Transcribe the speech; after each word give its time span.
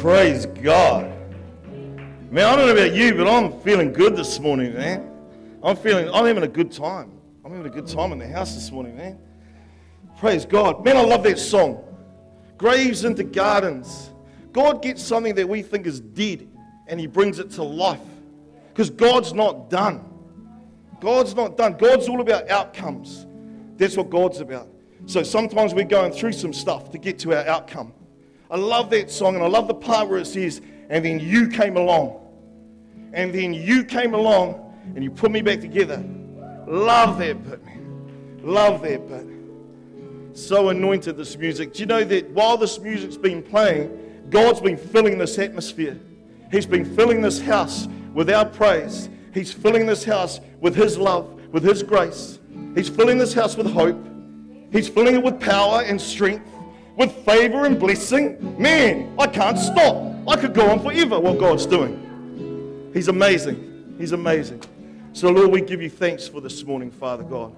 Praise 0.00 0.46
God. 0.46 1.12
Man, 2.30 2.46
I 2.46 2.56
don't 2.56 2.68
know 2.68 2.72
about 2.72 2.94
you, 2.94 3.14
but 3.14 3.28
I'm 3.28 3.60
feeling 3.60 3.92
good 3.92 4.16
this 4.16 4.40
morning, 4.40 4.72
man. 4.72 5.10
I'm 5.62 5.76
feeling, 5.76 6.08
I'm 6.14 6.24
having 6.24 6.42
a 6.42 6.48
good 6.48 6.72
time. 6.72 7.12
I'm 7.44 7.50
having 7.50 7.66
a 7.66 7.74
good 7.74 7.86
time 7.86 8.10
in 8.12 8.18
the 8.18 8.26
house 8.26 8.54
this 8.54 8.72
morning, 8.72 8.96
man. 8.96 9.18
Praise 10.16 10.46
God. 10.46 10.82
Man, 10.86 10.96
I 10.96 11.02
love 11.02 11.22
that 11.24 11.38
song. 11.38 11.84
Graves 12.56 13.04
into 13.04 13.24
gardens. 13.24 14.08
God 14.52 14.80
gets 14.80 15.02
something 15.02 15.34
that 15.34 15.46
we 15.46 15.60
think 15.60 15.86
is 15.86 16.00
dead 16.00 16.48
and 16.86 16.98
he 16.98 17.06
brings 17.06 17.38
it 17.38 17.50
to 17.50 17.62
life. 17.62 18.00
Because 18.70 18.88
God's 18.88 19.34
not 19.34 19.68
done. 19.68 20.02
God's 20.98 21.34
not 21.34 21.58
done. 21.58 21.74
God's 21.74 22.08
all 22.08 22.22
about 22.22 22.48
outcomes. 22.48 23.26
That's 23.76 23.98
what 23.98 24.08
God's 24.08 24.40
about. 24.40 24.66
So 25.04 25.22
sometimes 25.22 25.74
we're 25.74 25.84
going 25.84 26.12
through 26.12 26.32
some 26.32 26.54
stuff 26.54 26.90
to 26.92 26.96
get 26.96 27.18
to 27.18 27.34
our 27.34 27.46
outcome. 27.46 27.92
I 28.50 28.56
love 28.56 28.90
that 28.90 29.10
song, 29.10 29.36
and 29.36 29.44
I 29.44 29.48
love 29.48 29.68
the 29.68 29.74
part 29.74 30.08
where 30.08 30.18
it 30.18 30.26
says, 30.26 30.60
and 30.88 31.04
then 31.04 31.20
you 31.20 31.48
came 31.48 31.76
along. 31.76 32.20
And 33.12 33.34
then 33.34 33.52
you 33.52 33.84
came 33.84 34.14
along 34.14 34.66
and 34.94 35.02
you 35.02 35.10
put 35.10 35.30
me 35.30 35.42
back 35.42 35.60
together. 35.60 36.04
Love 36.66 37.18
that 37.18 37.42
bit, 37.48 37.64
man. 37.64 38.40
Love 38.42 38.82
that 38.82 39.08
bit. 39.08 39.26
So 40.36 40.68
anointed, 40.68 41.16
this 41.16 41.36
music. 41.36 41.74
Do 41.74 41.80
you 41.80 41.86
know 41.86 42.04
that 42.04 42.30
while 42.30 42.56
this 42.56 42.78
music's 42.78 43.16
been 43.16 43.42
playing, 43.42 44.26
God's 44.30 44.60
been 44.60 44.76
filling 44.76 45.18
this 45.18 45.38
atmosphere? 45.38 45.98
He's 46.52 46.66
been 46.66 46.84
filling 46.84 47.20
this 47.20 47.40
house 47.40 47.88
with 48.14 48.30
our 48.30 48.46
praise. 48.46 49.08
He's 49.34 49.52
filling 49.52 49.86
this 49.86 50.04
house 50.04 50.40
with 50.60 50.74
His 50.74 50.96
love, 50.96 51.40
with 51.52 51.64
His 51.64 51.82
grace. 51.82 52.38
He's 52.74 52.88
filling 52.88 53.18
this 53.18 53.34
house 53.34 53.56
with 53.56 53.72
hope. 53.72 53.98
He's 54.72 54.88
filling 54.88 55.16
it 55.16 55.22
with 55.22 55.40
power 55.40 55.82
and 55.82 56.00
strength, 56.00 56.46
with 57.00 57.24
favor 57.24 57.64
and 57.64 57.80
blessing. 57.80 58.60
Man, 58.60 59.14
I 59.18 59.26
can't 59.26 59.58
stop. 59.58 59.96
I 60.28 60.36
could 60.36 60.52
go 60.52 60.70
on 60.70 60.82
forever 60.82 61.18
what 61.18 61.38
God's 61.38 61.64
doing. 61.64 62.90
He's 62.92 63.08
amazing. 63.08 63.94
He's 63.96 64.12
amazing. 64.12 64.62
So, 65.14 65.30
Lord, 65.30 65.50
we 65.50 65.62
give 65.62 65.80
you 65.80 65.88
thanks 65.88 66.28
for 66.28 66.42
this 66.42 66.62
morning, 66.62 66.90
Father 66.90 67.22
God. 67.22 67.56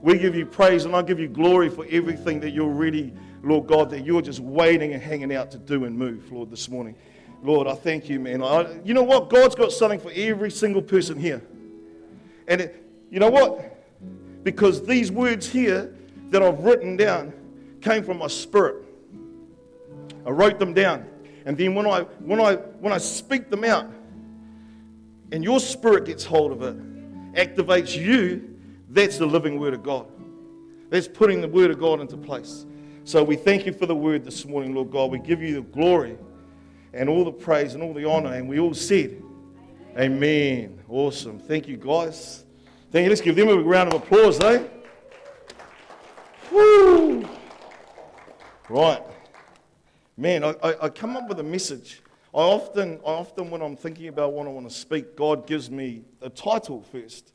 We 0.00 0.16
give 0.16 0.36
you 0.36 0.46
praise 0.46 0.84
and 0.84 0.94
I 0.94 1.02
give 1.02 1.18
you 1.18 1.26
glory 1.26 1.70
for 1.70 1.84
everything 1.90 2.38
that 2.38 2.50
you're 2.50 2.70
ready, 2.70 3.12
Lord 3.42 3.66
God, 3.66 3.90
that 3.90 4.06
you're 4.06 4.22
just 4.22 4.38
waiting 4.38 4.92
and 4.92 5.02
hanging 5.02 5.34
out 5.34 5.50
to 5.50 5.58
do 5.58 5.86
and 5.86 5.98
move, 5.98 6.30
Lord, 6.30 6.52
this 6.52 6.68
morning. 6.68 6.94
Lord, 7.42 7.66
I 7.66 7.74
thank 7.74 8.08
you, 8.08 8.20
man. 8.20 8.44
I, 8.44 8.78
you 8.84 8.94
know 8.94 9.02
what? 9.02 9.28
God's 9.28 9.56
got 9.56 9.72
something 9.72 9.98
for 9.98 10.12
every 10.14 10.52
single 10.52 10.82
person 10.82 11.18
here. 11.18 11.42
And 12.46 12.60
it, 12.60 12.84
you 13.10 13.18
know 13.18 13.30
what? 13.30 13.76
Because 14.44 14.86
these 14.86 15.10
words 15.10 15.48
here 15.48 15.92
that 16.30 16.44
I've 16.44 16.60
written 16.60 16.96
down 16.96 17.32
came 17.80 18.04
from 18.04 18.18
my 18.18 18.28
spirit. 18.28 18.83
I 20.26 20.30
wrote 20.30 20.58
them 20.58 20.74
down. 20.74 21.06
And 21.46 21.56
then 21.56 21.74
when 21.74 21.86
I, 21.86 22.02
when 22.20 22.40
I, 22.40 22.54
when 22.54 22.92
I 22.92 22.98
speak 22.98 23.50
them 23.50 23.64
out, 23.64 23.90
and 25.32 25.42
your 25.42 25.60
spirit 25.60 26.04
gets 26.04 26.24
hold 26.24 26.52
of 26.52 26.62
it, 26.62 27.34
activates 27.34 27.96
you, 27.96 28.56
that's 28.88 29.18
the 29.18 29.26
living 29.26 29.58
word 29.58 29.74
of 29.74 29.82
God. 29.82 30.06
That's 30.90 31.08
putting 31.08 31.40
the 31.40 31.48
word 31.48 31.70
of 31.70 31.78
God 31.78 32.00
into 32.00 32.16
place. 32.16 32.66
So 33.04 33.22
we 33.22 33.36
thank 33.36 33.66
you 33.66 33.72
for 33.72 33.86
the 33.86 33.94
word 33.94 34.24
this 34.24 34.46
morning, 34.46 34.74
Lord 34.74 34.90
God. 34.90 35.10
We 35.10 35.18
give 35.18 35.42
you 35.42 35.56
the 35.56 35.62
glory 35.62 36.16
and 36.92 37.08
all 37.08 37.24
the 37.24 37.32
praise 37.32 37.74
and 37.74 37.82
all 37.82 37.92
the 37.92 38.08
honor. 38.08 38.32
And 38.32 38.48
we 38.48 38.60
all 38.60 38.74
said, 38.74 39.20
Amen. 39.98 40.04
Amen. 40.04 40.78
Awesome. 40.88 41.38
Thank 41.38 41.68
you, 41.68 41.76
guys. 41.76 42.44
Thank 42.90 43.04
you. 43.04 43.10
Let's 43.10 43.20
give 43.20 43.36
them 43.36 43.48
a 43.48 43.56
round 43.56 43.92
of 43.92 44.02
applause, 44.02 44.40
eh? 44.40 44.64
Woo! 46.50 47.28
Right. 48.68 49.02
Man, 50.16 50.44
I, 50.44 50.54
I, 50.62 50.84
I 50.84 50.88
come 50.90 51.16
up 51.16 51.28
with 51.28 51.40
a 51.40 51.44
message. 51.44 52.00
I 52.32 52.38
often, 52.38 53.00
I 53.04 53.10
often, 53.10 53.50
when 53.50 53.60
I'm 53.60 53.74
thinking 53.74 54.06
about 54.06 54.32
what 54.32 54.46
I 54.46 54.50
want 54.50 54.68
to 54.68 54.74
speak, 54.74 55.16
God 55.16 55.44
gives 55.44 55.70
me 55.70 56.02
a 56.22 56.30
title 56.30 56.82
first. 56.92 57.32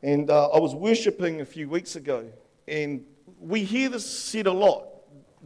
And 0.00 0.30
uh, 0.30 0.50
I 0.50 0.60
was 0.60 0.76
worshipping 0.76 1.40
a 1.40 1.44
few 1.44 1.68
weeks 1.68 1.96
ago, 1.96 2.30
and 2.68 3.04
we 3.40 3.64
hear 3.64 3.88
this 3.88 4.08
said 4.08 4.46
a 4.46 4.52
lot. 4.52 4.86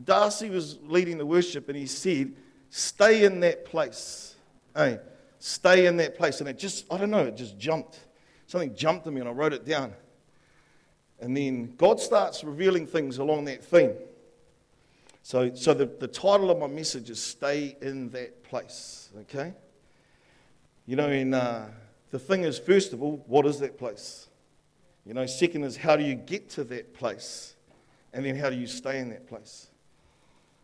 Darcy 0.05 0.51
was 0.51 0.79
leading 0.83 1.17
the 1.17 1.25
worship, 1.25 1.69
and 1.69 1.79
he 1.79 1.87
said, 1.87 2.35
Stay 2.69 3.25
in 3.25 3.41
that 3.41 3.65
place. 3.65 4.35
Hey, 4.77 4.99
stay 5.39 5.87
in 5.87 5.97
that 5.97 6.17
place. 6.17 6.41
And 6.41 6.49
it 6.49 6.59
just, 6.59 6.85
I 6.93 6.99
don't 6.99 7.11
know, 7.11 7.25
it 7.25 7.37
just 7.37 7.59
jumped. 7.59 8.01
Something 8.47 8.75
jumped 8.75 9.07
at 9.07 9.15
me, 9.15 9.21
and 9.21 9.29
I 9.29 9.33
wrote 9.33 9.55
it 9.55 9.65
down. 9.65 9.95
And 11.21 11.35
then 11.35 11.75
God 11.79 12.01
starts 12.01 12.45
revealing 12.45 12.87
things 12.87 13.17
along 13.17 13.47
that 13.47 13.65
theme. 13.65 13.95
So, 15.23 15.55
so 15.55 15.73
the, 15.73 15.87
the 15.87 16.09
title 16.09 16.51
of 16.51 16.59
my 16.59 16.67
message 16.67 17.09
is 17.09 17.21
Stay 17.21 17.77
in 17.81 18.11
That 18.11 18.43
Place, 18.43 19.09
okay? 19.21 19.55
You 20.85 20.97
know, 20.97 21.09
and 21.09 21.35
uh, 21.35 21.67
the 22.11 22.19
thing 22.19 22.43
is, 22.43 22.59
first 22.59 22.93
of 22.93 23.03
all, 23.03 23.23
what 23.29 23.47
is 23.47 23.61
that 23.61 23.79
place? 23.79 24.29
You 25.07 25.15
know, 25.15 25.25
second 25.27 25.63
is, 25.63 25.77
how 25.77 25.95
do 25.95 26.03
you 26.03 26.17
get 26.17 26.51
to 26.51 26.65
that 26.65 26.93
place? 26.93 27.55
And 28.13 28.27
then, 28.27 28.35
how 28.35 28.51
do 28.51 28.57
you 28.57 28.67
stay 28.67 28.99
in 28.99 29.11
that 29.11 29.29
place? 29.29 29.69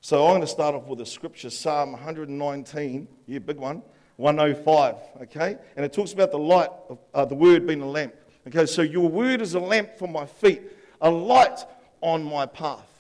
So, 0.01 0.25
I'm 0.25 0.33
going 0.33 0.41
to 0.41 0.47
start 0.49 0.75
off 0.75 0.89
with 0.89 1.01
a 1.01 1.07
scripture, 1.07 1.51
Psalm 1.51 1.93
119, 1.93 3.07
yeah, 3.27 3.39
big 3.39 3.59
one, 3.59 3.81
105, 4.17 4.97
okay? 5.23 5.57
And 5.77 5.87
it 5.87 5.93
talks 5.93 6.13
about 6.13 6.33
the 6.33 6.39
light 6.39 6.71
of 6.89 6.99
uh, 7.15 7.25
the 7.25 7.37
word 7.37 7.65
being 7.65 7.81
a 7.81 7.89
lamp. 7.89 8.15
Okay, 8.49 8.67
so 8.67 8.83
your 8.83 9.09
word 9.09 9.41
is 9.41 9.55
a 9.55 9.61
lamp 9.61 9.97
for 9.97 10.09
my 10.09 10.27
feet, 10.27 10.63
a 11.01 11.09
light 11.09 11.61
on 12.01 12.25
my 12.25 12.45
path. 12.45 12.98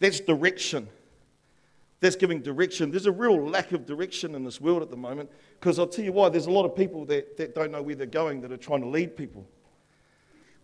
That's 0.00 0.20
direction. 0.20 0.88
That's 2.00 2.16
giving 2.16 2.40
direction. 2.40 2.90
There's 2.90 3.06
a 3.06 3.12
real 3.12 3.48
lack 3.48 3.72
of 3.72 3.84
direction 3.84 4.34
in 4.34 4.44
this 4.44 4.60
world 4.60 4.82
at 4.82 4.90
the 4.90 4.96
moment 4.96 5.30
because 5.58 5.78
I'll 5.78 5.88
tell 5.88 6.04
you 6.04 6.12
why, 6.12 6.28
there's 6.28 6.46
a 6.46 6.50
lot 6.50 6.64
of 6.64 6.76
people 6.76 7.04
that, 7.06 7.36
that 7.36 7.54
don't 7.54 7.72
know 7.72 7.82
where 7.82 7.96
they're 7.96 8.06
going 8.06 8.40
that 8.42 8.52
are 8.52 8.56
trying 8.56 8.82
to 8.82 8.88
lead 8.88 9.16
people. 9.16 9.46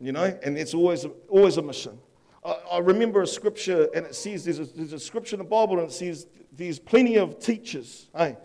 You 0.00 0.12
know, 0.12 0.38
and 0.42 0.56
it's 0.56 0.74
always, 0.74 1.06
always 1.28 1.56
a 1.56 1.62
mission. 1.62 1.98
I, 2.44 2.56
I 2.72 2.78
remember 2.78 3.22
a 3.22 3.26
scripture 3.26 3.88
and 3.94 4.06
it 4.06 4.14
says, 4.14 4.44
there's 4.44 4.60
a, 4.60 4.64
there's 4.64 4.92
a 4.92 4.98
scripture 4.98 5.34
in 5.34 5.38
the 5.38 5.48
Bible 5.48 5.78
and 5.80 5.88
it 5.88 5.92
says, 5.92 6.26
there's 6.52 6.78
plenty 6.78 7.16
of 7.16 7.40
teachers. 7.40 8.08
Hey, 8.16 8.36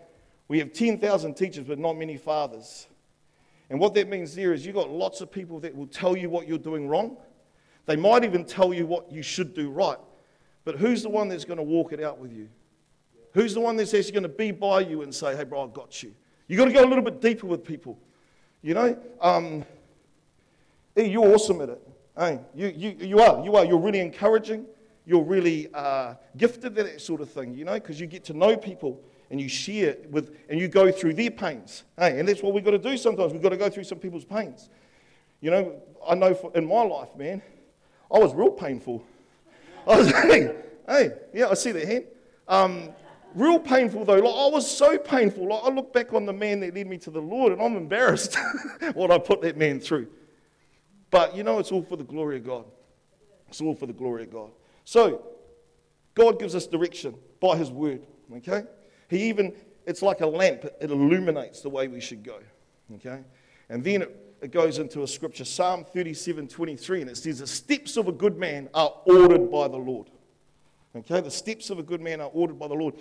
we 0.47 0.57
have 0.59 0.73
10,000 0.73 1.33
teachers, 1.35 1.65
but 1.65 1.77
not 1.77 1.95
many 1.95 2.17
fathers. 2.17 2.87
And 3.69 3.79
what 3.79 3.93
that 3.93 4.09
means 4.09 4.33
there 4.33 4.51
is 4.51 4.65
you've 4.65 4.75
got 4.75 4.89
lots 4.89 5.21
of 5.21 5.31
people 5.31 5.59
that 5.59 5.75
will 5.75 5.87
tell 5.87 6.17
you 6.17 6.29
what 6.29 6.47
you're 6.47 6.57
doing 6.57 6.87
wrong. 6.87 7.17
They 7.85 7.95
might 7.95 8.23
even 8.23 8.45
tell 8.45 8.73
you 8.73 8.87
what 8.87 9.11
you 9.11 9.21
should 9.21 9.53
do 9.53 9.69
right. 9.69 9.97
But 10.69 10.77
who's 10.77 11.01
the 11.01 11.09
one 11.09 11.29
that's 11.29 11.45
going 11.45 11.57
to 11.57 11.63
walk 11.63 11.93
it 11.93 12.03
out 12.03 12.19
with 12.19 12.31
you? 12.31 12.47
Who's 13.33 13.55
the 13.55 13.59
one 13.59 13.75
that's 13.75 13.91
actually 13.91 14.11
going 14.11 14.21
to 14.21 14.29
be 14.29 14.51
by 14.51 14.81
you 14.81 15.01
and 15.01 15.11
say, 15.11 15.35
hey, 15.35 15.43
bro, 15.43 15.63
I've 15.63 15.73
got 15.73 16.03
you? 16.03 16.13
You've 16.47 16.59
got 16.59 16.65
to 16.65 16.71
go 16.71 16.83
a 16.83 16.85
little 16.85 17.03
bit 17.03 17.19
deeper 17.19 17.47
with 17.47 17.65
people. 17.65 17.97
You 18.61 18.75
know? 18.75 18.99
Um, 19.19 19.65
you're 20.95 21.33
awesome 21.33 21.61
at 21.61 21.69
it. 21.69 21.87
Hey, 22.15 22.39
you, 22.53 22.67
you, 22.67 22.95
you 22.99 23.19
are. 23.19 23.43
You 23.43 23.55
are. 23.55 23.65
You're 23.65 23.79
really 23.79 23.99
encouraging. 23.99 24.67
You're 25.07 25.23
really 25.23 25.69
uh, 25.73 26.13
gifted 26.37 26.77
at 26.77 26.85
that 26.85 27.01
sort 27.01 27.21
of 27.21 27.31
thing, 27.31 27.55
you 27.55 27.65
know, 27.65 27.73
because 27.73 27.99
you 27.99 28.05
get 28.05 28.23
to 28.25 28.33
know 28.33 28.55
people 28.55 29.01
and 29.31 29.41
you 29.41 29.49
share 29.49 29.97
with, 30.11 30.37
and 30.49 30.59
you 30.59 30.67
go 30.67 30.91
through 30.91 31.15
their 31.15 31.31
pains. 31.31 31.83
Hey, 31.97 32.19
and 32.19 32.29
that's 32.29 32.43
what 32.43 32.53
we've 32.53 32.63
got 32.63 32.71
to 32.71 32.77
do 32.77 32.95
sometimes. 32.95 33.33
We've 33.33 33.41
got 33.41 33.49
to 33.49 33.57
go 33.57 33.71
through 33.71 33.85
some 33.85 33.97
people's 33.97 34.23
pains. 34.23 34.69
You 35.41 35.49
know, 35.49 35.81
I 36.07 36.13
know 36.13 36.35
for, 36.35 36.55
in 36.55 36.67
my 36.67 36.83
life, 36.83 37.15
man, 37.17 37.41
I 38.13 38.19
was 38.19 38.35
real 38.35 38.51
painful. 38.51 39.03
I 39.87 39.97
was, 39.97 40.11
hey, 40.11 40.55
hey, 40.87 41.11
yeah, 41.33 41.49
I 41.49 41.53
see 41.53 41.71
that 41.71 41.87
hand. 41.87 42.05
Um, 42.47 42.89
real 43.35 43.59
painful 43.59 44.05
though. 44.05 44.15
Like, 44.15 44.23
I 44.23 44.49
was 44.49 44.69
so 44.69 44.97
painful. 44.97 45.49
Like, 45.49 45.63
I 45.63 45.69
look 45.69 45.93
back 45.93 46.13
on 46.13 46.25
the 46.25 46.33
man 46.33 46.59
that 46.61 46.73
led 46.73 46.87
me 46.87 46.97
to 46.99 47.11
the 47.11 47.21
Lord 47.21 47.53
and 47.53 47.61
I'm 47.61 47.75
embarrassed 47.75 48.37
what 48.93 49.11
I 49.11 49.17
put 49.17 49.41
that 49.41 49.57
man 49.57 49.79
through. 49.79 50.07
But 51.11 51.35
you 51.35 51.43
know, 51.43 51.59
it's 51.59 51.71
all 51.71 51.83
for 51.83 51.95
the 51.95 52.03
glory 52.03 52.37
of 52.37 52.45
God. 52.45 52.65
It's 53.47 53.61
all 53.61 53.75
for 53.75 53.85
the 53.85 53.93
glory 53.93 54.23
of 54.23 54.31
God. 54.31 54.51
So, 54.85 55.23
God 56.13 56.39
gives 56.39 56.55
us 56.55 56.67
direction 56.67 57.15
by 57.39 57.57
His 57.57 57.71
word, 57.71 58.05
okay? 58.37 58.63
He 59.09 59.23
even, 59.29 59.53
it's 59.85 60.01
like 60.01 60.21
a 60.21 60.27
lamp, 60.27 60.65
it 60.65 60.91
illuminates 60.91 61.61
the 61.61 61.69
way 61.69 61.87
we 61.87 61.99
should 61.99 62.23
go. 62.23 62.39
Okay? 62.95 63.23
And 63.69 63.83
then 63.83 64.03
it, 64.03 64.28
it 64.41 64.51
goes 64.51 64.79
into 64.79 65.03
a 65.03 65.07
scripture, 65.07 65.45
Psalm 65.45 65.83
37 65.83 66.47
23, 66.47 67.01
and 67.01 67.09
it 67.09 67.17
says, 67.17 67.39
The 67.39 67.47
steps 67.47 67.97
of 67.97 68.07
a 68.07 68.11
good 68.11 68.37
man 68.37 68.69
are 68.73 68.93
ordered 69.05 69.51
by 69.51 69.67
the 69.67 69.77
Lord. 69.77 70.09
Okay? 70.95 71.21
The 71.21 71.31
steps 71.31 71.69
of 71.69 71.79
a 71.79 71.83
good 71.83 72.01
man 72.01 72.21
are 72.21 72.29
ordered 72.33 72.57
by 72.57 72.67
the 72.67 72.73
Lord. 72.73 72.95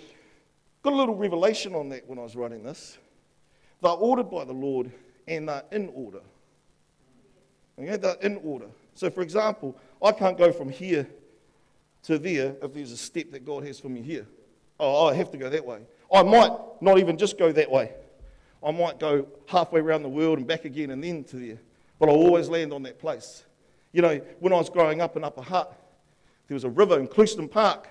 Got 0.83 0.93
a 0.93 0.95
little 0.95 1.15
revelation 1.15 1.75
on 1.75 1.89
that 1.89 2.07
when 2.07 2.19
I 2.19 2.23
was 2.23 2.35
writing 2.35 2.63
this. 2.63 2.97
They're 3.81 3.91
ordered 3.91 4.29
by 4.29 4.45
the 4.45 4.53
Lord 4.53 4.91
and 5.27 5.47
they're 5.47 5.63
in 5.71 5.89
order. 5.93 6.21
Okay? 7.77 7.97
They're 7.97 8.17
in 8.21 8.37
order. 8.43 8.67
So, 8.95 9.09
for 9.09 9.21
example, 9.21 9.77
I 10.03 10.11
can't 10.11 10.37
go 10.37 10.51
from 10.51 10.69
here 10.69 11.07
to 12.03 12.17
there 12.17 12.55
if 12.61 12.73
there's 12.73 12.91
a 12.91 12.97
step 12.97 13.31
that 13.31 13.45
God 13.45 13.65
has 13.65 13.79
for 13.79 13.89
me 13.89 14.01
here. 14.01 14.25
Oh, 14.79 15.07
I 15.07 15.13
have 15.13 15.31
to 15.31 15.37
go 15.37 15.49
that 15.49 15.65
way. 15.65 15.81
I 16.13 16.23
might 16.23 16.51
not 16.81 16.97
even 16.97 17.17
just 17.17 17.37
go 17.37 17.51
that 17.51 17.69
way. 17.69 17.93
I 18.63 18.71
might 18.71 18.99
go 18.99 19.27
halfway 19.47 19.79
around 19.79 20.03
the 20.03 20.09
world 20.09 20.37
and 20.37 20.47
back 20.47 20.65
again 20.65 20.91
and 20.91 21.03
then 21.03 21.23
to 21.25 21.37
there. 21.37 21.59
But 21.97 22.09
I'll 22.09 22.15
always 22.15 22.49
land 22.49 22.73
on 22.73 22.83
that 22.83 22.99
place. 22.99 23.45
You 23.91 24.01
know, 24.01 24.21
when 24.39 24.53
I 24.53 24.57
was 24.57 24.69
growing 24.69 25.01
up 25.01 25.17
in 25.17 25.23
Upper 25.23 25.41
Hutt, 25.41 25.75
there 26.47 26.55
was 26.55 26.63
a 26.63 26.69
river 26.69 26.99
in 26.99 27.07
Clouston 27.07 27.47
Park. 27.47 27.87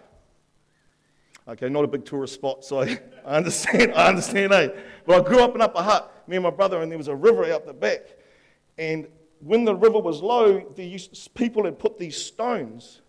Okay, 1.47 1.69
not 1.69 1.85
a 1.85 1.88
big 1.88 2.05
tourist 2.05 2.35
spot, 2.35 2.65
so 2.65 2.81
I, 2.81 2.99
understand, 3.25 3.94
I 3.94 4.09
understand, 4.09 4.53
eh? 4.53 4.69
But 5.06 5.20
I 5.20 5.29
grew 5.29 5.43
up 5.43 5.55
in 5.55 5.62
Upper 5.62 5.82
Hutt, 5.82 6.29
me 6.29 6.37
and 6.37 6.43
my 6.43 6.50
brother, 6.50 6.82
and 6.82 6.91
there 6.91 6.99
was 6.99 7.09
a 7.09 7.17
river 7.17 7.50
out 7.53 7.67
the 7.67 7.73
back. 7.73 8.00
And 8.76 9.09
when 9.41 9.65
the 9.65 9.75
river 9.75 9.99
was 9.99 10.20
low, 10.20 10.61
the 10.75 11.00
people 11.35 11.65
had 11.65 11.79
put 11.79 11.99
these 11.99 12.17
stones 12.17 13.00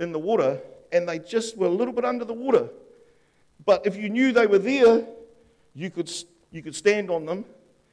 in 0.00 0.12
the 0.12 0.18
water, 0.18 0.60
and 0.92 1.08
they 1.08 1.18
just 1.18 1.56
were 1.56 1.66
a 1.66 1.70
little 1.70 1.94
bit 1.94 2.04
under 2.04 2.24
the 2.24 2.34
water. 2.34 2.68
But 3.64 3.86
if 3.86 3.96
you 3.96 4.08
knew 4.08 4.32
they 4.32 4.46
were 4.46 4.58
there, 4.58 5.06
you 5.74 5.90
could, 5.90 6.10
you 6.50 6.62
could 6.62 6.74
stand 6.74 7.10
on 7.10 7.26
them 7.26 7.44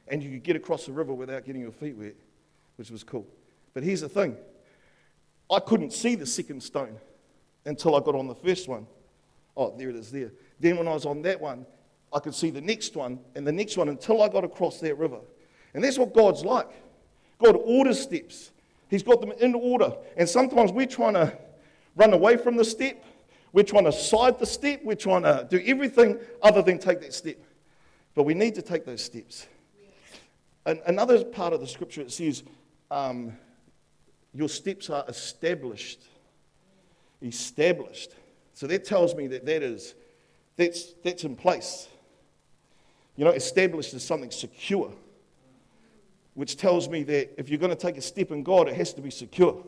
and 0.08 0.22
you 0.22 0.30
could 0.30 0.42
get 0.42 0.56
across 0.56 0.86
the 0.86 0.92
river 0.92 1.12
without 1.12 1.44
getting 1.44 1.62
your 1.62 1.72
feet 1.72 1.96
wet, 1.96 2.14
which 2.76 2.90
was 2.90 3.02
cool. 3.04 3.26
But 3.72 3.82
here's 3.82 4.00
the 4.00 4.08
thing 4.08 4.36
I 5.50 5.60
couldn't 5.60 5.92
see 5.92 6.14
the 6.14 6.26
second 6.26 6.62
stone 6.62 6.96
until 7.64 7.96
I 7.96 8.00
got 8.00 8.14
on 8.14 8.26
the 8.26 8.34
first 8.34 8.68
one. 8.68 8.86
Oh, 9.56 9.74
there 9.76 9.90
it 9.90 9.96
is 9.96 10.10
there. 10.10 10.32
Then 10.60 10.76
when 10.76 10.88
I 10.88 10.94
was 10.94 11.06
on 11.06 11.22
that 11.22 11.40
one, 11.40 11.66
I 12.12 12.20
could 12.20 12.34
see 12.34 12.50
the 12.50 12.60
next 12.60 12.96
one 12.96 13.18
and 13.34 13.46
the 13.46 13.52
next 13.52 13.76
one 13.76 13.88
until 13.88 14.22
I 14.22 14.28
got 14.28 14.44
across 14.44 14.80
that 14.80 14.96
river. 14.96 15.20
And 15.74 15.82
that's 15.82 15.98
what 15.98 16.14
God's 16.14 16.44
like. 16.44 16.68
God 17.42 17.56
orders 17.64 18.00
steps. 18.00 18.52
He's 18.88 19.02
got 19.02 19.20
them 19.20 19.32
in 19.32 19.54
order. 19.54 19.92
And 20.16 20.28
sometimes 20.28 20.70
we're 20.70 20.86
trying 20.86 21.14
to 21.14 21.36
run 21.96 22.12
away 22.12 22.36
from 22.36 22.56
the 22.56 22.64
step. 22.64 23.02
We're 23.52 23.64
trying 23.64 23.84
to 23.84 23.92
side 23.92 24.38
the 24.38 24.46
step. 24.46 24.80
We're 24.84 24.94
trying 24.94 25.22
to 25.22 25.46
do 25.50 25.60
everything 25.64 26.18
other 26.42 26.62
than 26.62 26.78
take 26.78 27.00
that 27.00 27.14
step. 27.14 27.36
But 28.14 28.24
we 28.24 28.34
need 28.34 28.54
to 28.54 28.62
take 28.62 28.84
those 28.84 29.02
steps. 29.02 29.46
And 30.66 30.80
another 30.86 31.24
part 31.24 31.52
of 31.52 31.60
the 31.60 31.66
scripture 31.66 32.00
it 32.00 32.12
says, 32.12 32.42
um, 32.90 33.36
Your 34.32 34.48
steps 34.48 34.88
are 34.90 35.04
established. 35.08 36.00
Established. 37.22 38.12
So 38.54 38.66
that 38.66 38.84
tells 38.84 39.14
me 39.14 39.26
that 39.28 39.44
that 39.46 39.62
is, 39.62 39.94
that's, 40.56 40.94
that's 41.02 41.24
in 41.24 41.36
place. 41.36 41.88
You 43.16 43.24
know, 43.24 43.30
established 43.30 43.94
is 43.94 44.04
something 44.04 44.30
secure, 44.30 44.92
which 46.34 46.56
tells 46.56 46.88
me 46.88 47.02
that 47.04 47.38
if 47.38 47.48
you're 47.48 47.58
going 47.58 47.70
to 47.70 47.76
take 47.76 47.96
a 47.96 48.02
step 48.02 48.30
in 48.30 48.42
God, 48.42 48.68
it 48.68 48.74
has 48.76 48.92
to 48.94 49.00
be 49.00 49.10
secure. 49.10 49.64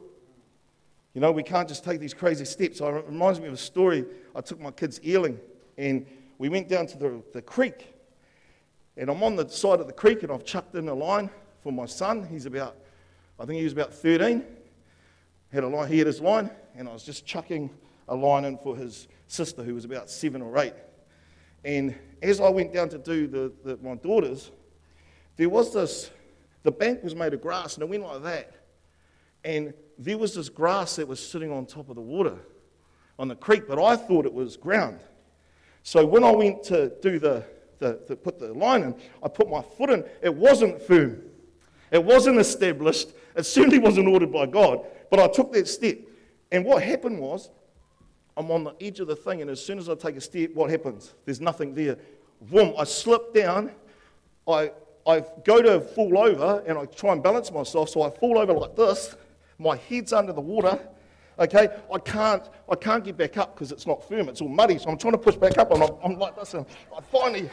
You 1.14 1.20
know, 1.20 1.32
we 1.32 1.42
can't 1.42 1.68
just 1.68 1.82
take 1.84 1.98
these 1.98 2.14
crazy 2.14 2.44
steps. 2.44 2.80
It 2.80 3.04
reminds 3.06 3.40
me 3.40 3.46
of 3.46 3.54
a 3.54 3.58
story. 3.58 4.04
I 4.34 4.40
took 4.40 4.60
my 4.60 4.70
kids 4.70 5.00
eeling, 5.00 5.38
and 5.78 6.06
we 6.38 6.48
went 6.48 6.68
down 6.68 6.86
to 6.88 6.98
the, 6.98 7.22
the 7.32 7.42
creek. 7.42 7.95
And 8.96 9.10
I'm 9.10 9.22
on 9.22 9.36
the 9.36 9.48
side 9.48 9.80
of 9.80 9.86
the 9.86 9.92
creek, 9.92 10.22
and 10.22 10.32
I've 10.32 10.44
chucked 10.44 10.74
in 10.74 10.88
a 10.88 10.94
line 10.94 11.28
for 11.62 11.70
my 11.72 11.86
son. 11.86 12.26
He's 12.30 12.46
about, 12.46 12.76
I 13.38 13.44
think 13.44 13.58
he 13.58 13.64
was 13.64 13.72
about 13.72 13.92
13. 13.92 14.42
Had 15.52 15.64
a 15.64 15.68
line, 15.68 15.88
he 15.88 15.98
had 15.98 16.06
his 16.06 16.20
line, 16.20 16.50
and 16.76 16.88
I 16.88 16.92
was 16.92 17.02
just 17.02 17.26
chucking 17.26 17.70
a 18.08 18.14
line 18.14 18.44
in 18.44 18.56
for 18.58 18.76
his 18.76 19.08
sister, 19.26 19.62
who 19.62 19.74
was 19.74 19.84
about 19.84 20.08
seven 20.08 20.40
or 20.40 20.58
eight. 20.58 20.74
And 21.64 21.94
as 22.22 22.40
I 22.40 22.48
went 22.48 22.72
down 22.72 22.88
to 22.90 22.98
do 22.98 23.26
the, 23.26 23.52
the, 23.64 23.76
my 23.82 23.96
daughters, 23.96 24.50
there 25.36 25.48
was 25.48 25.74
this, 25.74 26.10
the 26.62 26.72
bank 26.72 27.02
was 27.02 27.14
made 27.14 27.34
of 27.34 27.42
grass, 27.42 27.74
and 27.74 27.82
it 27.82 27.88
went 27.88 28.02
like 28.02 28.22
that. 28.22 28.52
And 29.44 29.74
there 29.98 30.18
was 30.18 30.34
this 30.34 30.48
grass 30.48 30.96
that 30.96 31.06
was 31.06 31.20
sitting 31.20 31.52
on 31.52 31.66
top 31.66 31.88
of 31.88 31.96
the 31.96 32.00
water 32.00 32.36
on 33.18 33.28
the 33.28 33.36
creek, 33.36 33.68
but 33.68 33.82
I 33.82 33.96
thought 33.96 34.26
it 34.26 34.32
was 34.32 34.56
ground. 34.56 35.00
So 35.82 36.04
when 36.04 36.24
I 36.24 36.30
went 36.30 36.62
to 36.64 36.92
do 37.00 37.18
the, 37.18 37.44
the, 37.78 38.00
the 38.06 38.16
put 38.16 38.38
the 38.38 38.52
line 38.52 38.82
in, 38.82 38.94
I 39.22 39.28
put 39.28 39.48
my 39.48 39.62
foot 39.62 39.90
in. 39.90 40.04
It 40.22 40.34
wasn't 40.34 40.80
firm. 40.82 41.22
It 41.90 42.02
wasn't 42.02 42.38
established. 42.38 43.12
It 43.36 43.44
certainly 43.46 43.78
wasn't 43.78 44.08
ordered 44.08 44.32
by 44.32 44.46
God. 44.46 44.84
But 45.10 45.20
I 45.20 45.28
took 45.28 45.52
that 45.52 45.68
step. 45.68 45.98
And 46.50 46.64
what 46.64 46.82
happened 46.82 47.20
was 47.20 47.50
I'm 48.36 48.50
on 48.50 48.64
the 48.64 48.74
edge 48.80 49.00
of 49.00 49.08
the 49.08 49.16
thing, 49.16 49.40
and 49.40 49.50
as 49.50 49.64
soon 49.64 49.78
as 49.78 49.88
I 49.88 49.94
take 49.94 50.16
a 50.16 50.20
step, 50.20 50.50
what 50.54 50.70
happens? 50.70 51.14
There's 51.24 51.40
nothing 51.40 51.74
there. 51.74 51.96
Boom, 52.42 52.74
I 52.78 52.84
slip 52.84 53.32
down. 53.32 53.70
I, 54.46 54.72
I 55.06 55.24
go 55.44 55.62
to 55.62 55.80
fall 55.80 56.18
over, 56.18 56.62
and 56.66 56.76
I 56.76 56.84
try 56.84 57.12
and 57.12 57.22
balance 57.22 57.50
myself, 57.50 57.88
so 57.88 58.02
I 58.02 58.10
fall 58.10 58.38
over 58.38 58.52
like 58.52 58.76
this. 58.76 59.16
My 59.58 59.76
head's 59.76 60.12
under 60.12 60.32
the 60.32 60.40
water. 60.40 60.78
Okay, 61.38 61.68
I 61.92 61.98
can't, 61.98 62.42
I 62.70 62.74
can't 62.76 63.04
get 63.04 63.16
back 63.16 63.36
up 63.36 63.54
because 63.54 63.72
it's 63.72 63.86
not 63.86 64.06
firm. 64.08 64.28
It's 64.28 64.40
all 64.40 64.48
muddy, 64.48 64.78
so 64.78 64.90
I'm 64.90 64.98
trying 64.98 65.12
to 65.12 65.18
push 65.18 65.36
back 65.36 65.58
up, 65.58 65.70
and 65.70 65.82
I'm, 65.82 65.90
I'm 66.02 66.18
like 66.18 66.36
this, 66.36 66.54
and 66.54 66.66
I 66.96 67.00
finally 67.00 67.50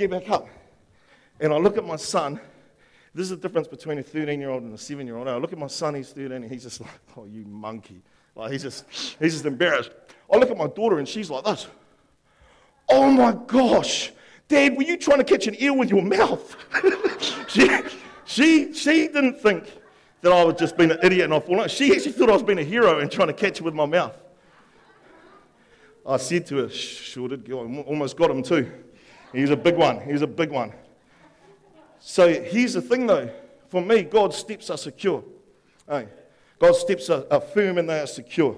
get 0.00 0.10
back 0.10 0.30
up. 0.30 0.48
And 1.40 1.52
I 1.52 1.58
look 1.58 1.76
at 1.76 1.84
my 1.84 1.96
son. 1.96 2.40
This 3.14 3.24
is 3.24 3.30
the 3.30 3.36
difference 3.36 3.68
between 3.68 3.98
a 3.98 4.02
13 4.02 4.40
year 4.40 4.50
old 4.50 4.62
and 4.62 4.72
a 4.72 4.78
7 4.78 5.06
year 5.06 5.16
old. 5.16 5.28
I 5.28 5.36
look 5.36 5.52
at 5.52 5.58
my 5.58 5.66
son, 5.66 5.94
he's 5.94 6.10
13, 6.10 6.32
and 6.32 6.50
he's 6.50 6.62
just 6.62 6.80
like, 6.80 6.90
oh, 7.16 7.24
you 7.24 7.44
monkey. 7.44 8.02
Like 8.34 8.52
he's 8.52 8.62
just, 8.62 8.84
he's 9.18 9.32
just 9.32 9.44
embarrassed. 9.44 9.90
I 10.32 10.36
look 10.38 10.50
at 10.50 10.56
my 10.56 10.68
daughter 10.68 10.98
and 10.98 11.08
she's 11.08 11.28
like 11.28 11.44
this. 11.44 11.66
Oh 12.88 13.10
my 13.10 13.36
gosh, 13.46 14.12
Dad, 14.48 14.76
were 14.76 14.82
you 14.82 14.96
trying 14.96 15.18
to 15.18 15.24
catch 15.24 15.46
an 15.46 15.60
eel 15.62 15.76
with 15.76 15.90
your 15.90 16.02
mouth? 16.02 16.56
she, 17.48 17.68
she, 18.24 18.72
she 18.72 19.08
didn't 19.08 19.40
think 19.40 19.64
that 20.22 20.32
I 20.32 20.44
was 20.44 20.54
just 20.54 20.76
being 20.76 20.90
an 20.90 20.98
idiot 21.02 21.24
and 21.24 21.34
I 21.34 21.40
fallen. 21.40 21.68
She 21.68 21.92
actually 21.94 22.12
thought 22.12 22.30
I 22.30 22.32
was 22.32 22.42
being 22.42 22.58
a 22.58 22.64
hero 22.64 23.00
and 23.00 23.10
trying 23.10 23.28
to 23.28 23.34
catch 23.34 23.58
it 23.58 23.62
with 23.62 23.74
my 23.74 23.86
mouth. 23.86 24.16
I 26.06 26.16
said 26.16 26.46
to 26.46 26.56
her, 26.56 26.68
sure 26.70 27.28
did. 27.28 27.50
Almost 27.52 28.16
got 28.16 28.30
him 28.30 28.42
too. 28.42 28.70
He's 29.32 29.50
a 29.50 29.56
big 29.56 29.76
one. 29.76 30.00
He's 30.00 30.22
a 30.22 30.26
big 30.26 30.50
one. 30.50 30.72
So 32.00 32.32
here's 32.42 32.74
the 32.74 32.82
thing 32.82 33.06
though. 33.06 33.30
For 33.68 33.80
me, 33.80 34.02
God's 34.02 34.36
steps 34.36 34.70
are 34.70 34.78
secure. 34.78 35.22
Hey. 35.88 36.08
God's 36.60 36.78
steps 36.78 37.08
are, 37.08 37.24
are 37.30 37.40
firm 37.40 37.78
and 37.78 37.88
they 37.88 38.00
are 38.00 38.06
secure. 38.06 38.56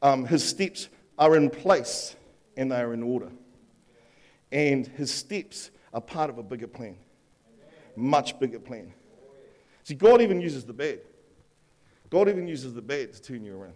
Um, 0.00 0.24
his 0.24 0.44
steps 0.44 0.88
are 1.18 1.36
in 1.36 1.50
place 1.50 2.14
and 2.56 2.70
they 2.70 2.80
are 2.80 2.94
in 2.94 3.02
order. 3.02 3.30
And 4.52 4.86
his 4.86 5.12
steps 5.12 5.70
are 5.92 6.00
part 6.00 6.30
of 6.30 6.38
a 6.38 6.42
bigger 6.42 6.68
plan, 6.68 6.96
much 7.96 8.38
bigger 8.38 8.60
plan. 8.60 8.92
See, 9.82 9.94
God 9.94 10.22
even 10.22 10.40
uses 10.40 10.64
the 10.64 10.72
bad. 10.72 11.00
God 12.10 12.28
even 12.28 12.46
uses 12.46 12.74
the 12.74 12.82
bad 12.82 13.12
to 13.12 13.22
turn 13.22 13.44
you 13.44 13.56
around. 13.56 13.74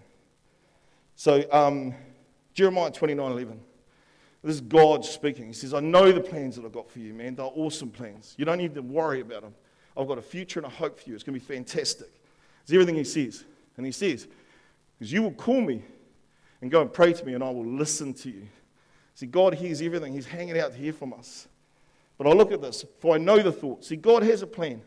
So, 1.17 1.45
um, 1.53 1.95
Jeremiah 2.53 2.91
29 2.91 3.33
11. 3.33 3.61
This 4.45 4.57
is 4.57 4.61
God 4.61 5.07
speaking. 5.07 5.47
He 5.47 5.55
says, 5.55 5.73
I 5.73 5.81
know 5.81 6.13
the 6.13 6.21
plans 6.21 6.57
that 6.57 6.67
I've 6.67 6.73
got 6.73 6.91
for 6.91 6.99
you, 6.99 7.15
man. 7.15 7.35
They're 7.35 7.47
awesome 7.47 7.91
plans. 7.91 8.35
You 8.37 8.45
don't 8.45 8.59
need 8.59 8.75
to 8.75 8.83
worry 8.83 9.23
about 9.23 9.41
them. 9.41 9.55
I've 9.97 10.07
got 10.07 10.19
a 10.19 10.23
future 10.23 10.61
and 10.61 10.67
a 10.67 10.71
hope 10.71 11.01
for 11.01 11.09
you. 11.09 11.15
It's 11.15 11.25
going 11.25 11.39
to 11.39 11.47
be 11.47 11.55
fantastic. 11.55 12.13
It's 12.63 12.73
everything 12.73 12.95
he 12.95 13.05
says. 13.05 13.43
And 13.79 13.87
he 13.87 13.93
says, 13.93 14.29
Because 14.99 15.11
you 15.11 15.23
will 15.23 15.33
call 15.33 15.63
me 15.63 15.83
and 16.61 16.71
go 16.71 16.83
and 16.83 16.93
pray 16.93 17.15
to 17.15 17.25
me, 17.25 17.33
and 17.33 17.43
I 17.43 17.49
will 17.49 17.65
listen 17.65 18.13
to 18.15 18.31
you. 18.31 18.47
See, 19.15 19.25
God 19.25 19.55
hears 19.55 19.81
everything. 19.81 20.13
He's 20.13 20.27
hanging 20.27 20.59
out 20.59 20.73
to 20.73 20.79
hear 20.79 20.93
from 20.93 21.15
us. 21.15 21.49
But 22.19 22.27
I 22.27 22.33
look 22.33 22.53
at 22.53 22.61
this, 22.61 22.85
for 23.01 23.15
I 23.15 23.19
know 23.19 23.39
the 23.39 23.51
thoughts. 23.51 23.89
See, 23.89 23.97
God 23.97 24.23
has 24.25 24.43
a 24.43 24.47
plan. 24.47 24.83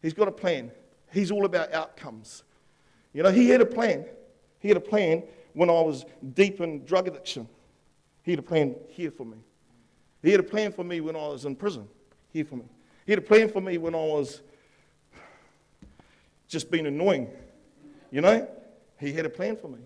He's 0.00 0.14
got 0.14 0.28
a 0.28 0.32
plan. 0.32 0.70
He's 1.12 1.32
all 1.32 1.44
about 1.44 1.72
outcomes. 1.72 2.44
You 3.12 3.24
know, 3.24 3.32
He 3.32 3.48
had 3.48 3.60
a 3.60 3.66
plan. 3.66 4.04
He 4.60 4.68
had 4.68 4.76
a 4.76 4.80
plan 4.80 5.24
when 5.54 5.70
I 5.70 5.80
was 5.80 6.04
deep 6.34 6.60
in 6.60 6.84
drug 6.84 7.08
addiction. 7.08 7.48
He 8.26 8.32
had 8.32 8.40
a 8.40 8.42
plan 8.42 8.74
here 8.88 9.12
for 9.12 9.24
me. 9.24 9.38
He 10.20 10.32
had 10.32 10.40
a 10.40 10.42
plan 10.42 10.72
for 10.72 10.82
me 10.82 11.00
when 11.00 11.14
I 11.14 11.28
was 11.28 11.44
in 11.44 11.54
prison. 11.54 11.86
Here 12.32 12.44
for 12.44 12.56
me. 12.56 12.64
He 13.06 13.12
had 13.12 13.20
a 13.20 13.22
plan 13.22 13.48
for 13.48 13.60
me 13.60 13.78
when 13.78 13.94
I 13.94 13.98
was 13.98 14.42
just 16.48 16.68
being 16.68 16.86
annoying. 16.86 17.28
You 18.10 18.22
know, 18.22 18.48
he 18.98 19.12
had 19.12 19.26
a 19.26 19.30
plan 19.30 19.56
for 19.56 19.68
me. 19.68 19.78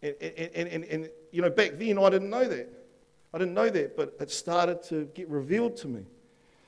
And, 0.00 0.14
and, 0.22 0.68
and, 0.68 0.84
and, 0.84 1.10
you 1.32 1.42
know, 1.42 1.50
back 1.50 1.72
then 1.74 1.98
I 1.98 2.08
didn't 2.08 2.30
know 2.30 2.46
that. 2.46 2.72
I 3.34 3.38
didn't 3.38 3.54
know 3.54 3.68
that, 3.68 3.96
but 3.96 4.14
it 4.20 4.30
started 4.30 4.84
to 4.84 5.06
get 5.06 5.28
revealed 5.28 5.76
to 5.78 5.88
me. 5.88 6.06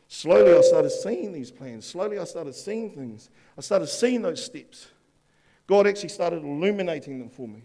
Slowly 0.09 0.53
I 0.53 0.61
started 0.63 0.91
seeing 0.91 1.33
these 1.33 1.53
plans. 1.53 1.87
Slowly 1.87 2.19
I 2.19 2.25
started 2.25 2.57
seeing 2.57 2.91
things. 2.91 3.31
I 3.57 3.61
started 3.61 3.87
seeing 3.87 4.23
those 4.23 4.45
steps. 4.45 4.89
God 5.69 5.87
actually 5.87 6.09
started 6.09 6.43
illuminating 6.43 7.21
them 7.21 7.31
for 7.31 7.47
me, 7.47 7.63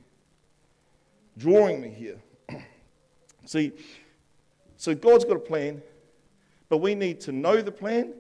drawing 1.36 1.82
me 1.82 1.90
here. 1.90 2.20
See, 3.46 3.72
so 4.78 4.96
God's 4.96 5.26
got 5.26 5.38
a 5.38 5.40
plan, 5.40 5.82
but 6.70 6.78
we 6.78 6.96
need 6.96 7.20
to 7.22 7.32
know 7.32 7.62
the 7.62 7.72
plan, 7.72 8.14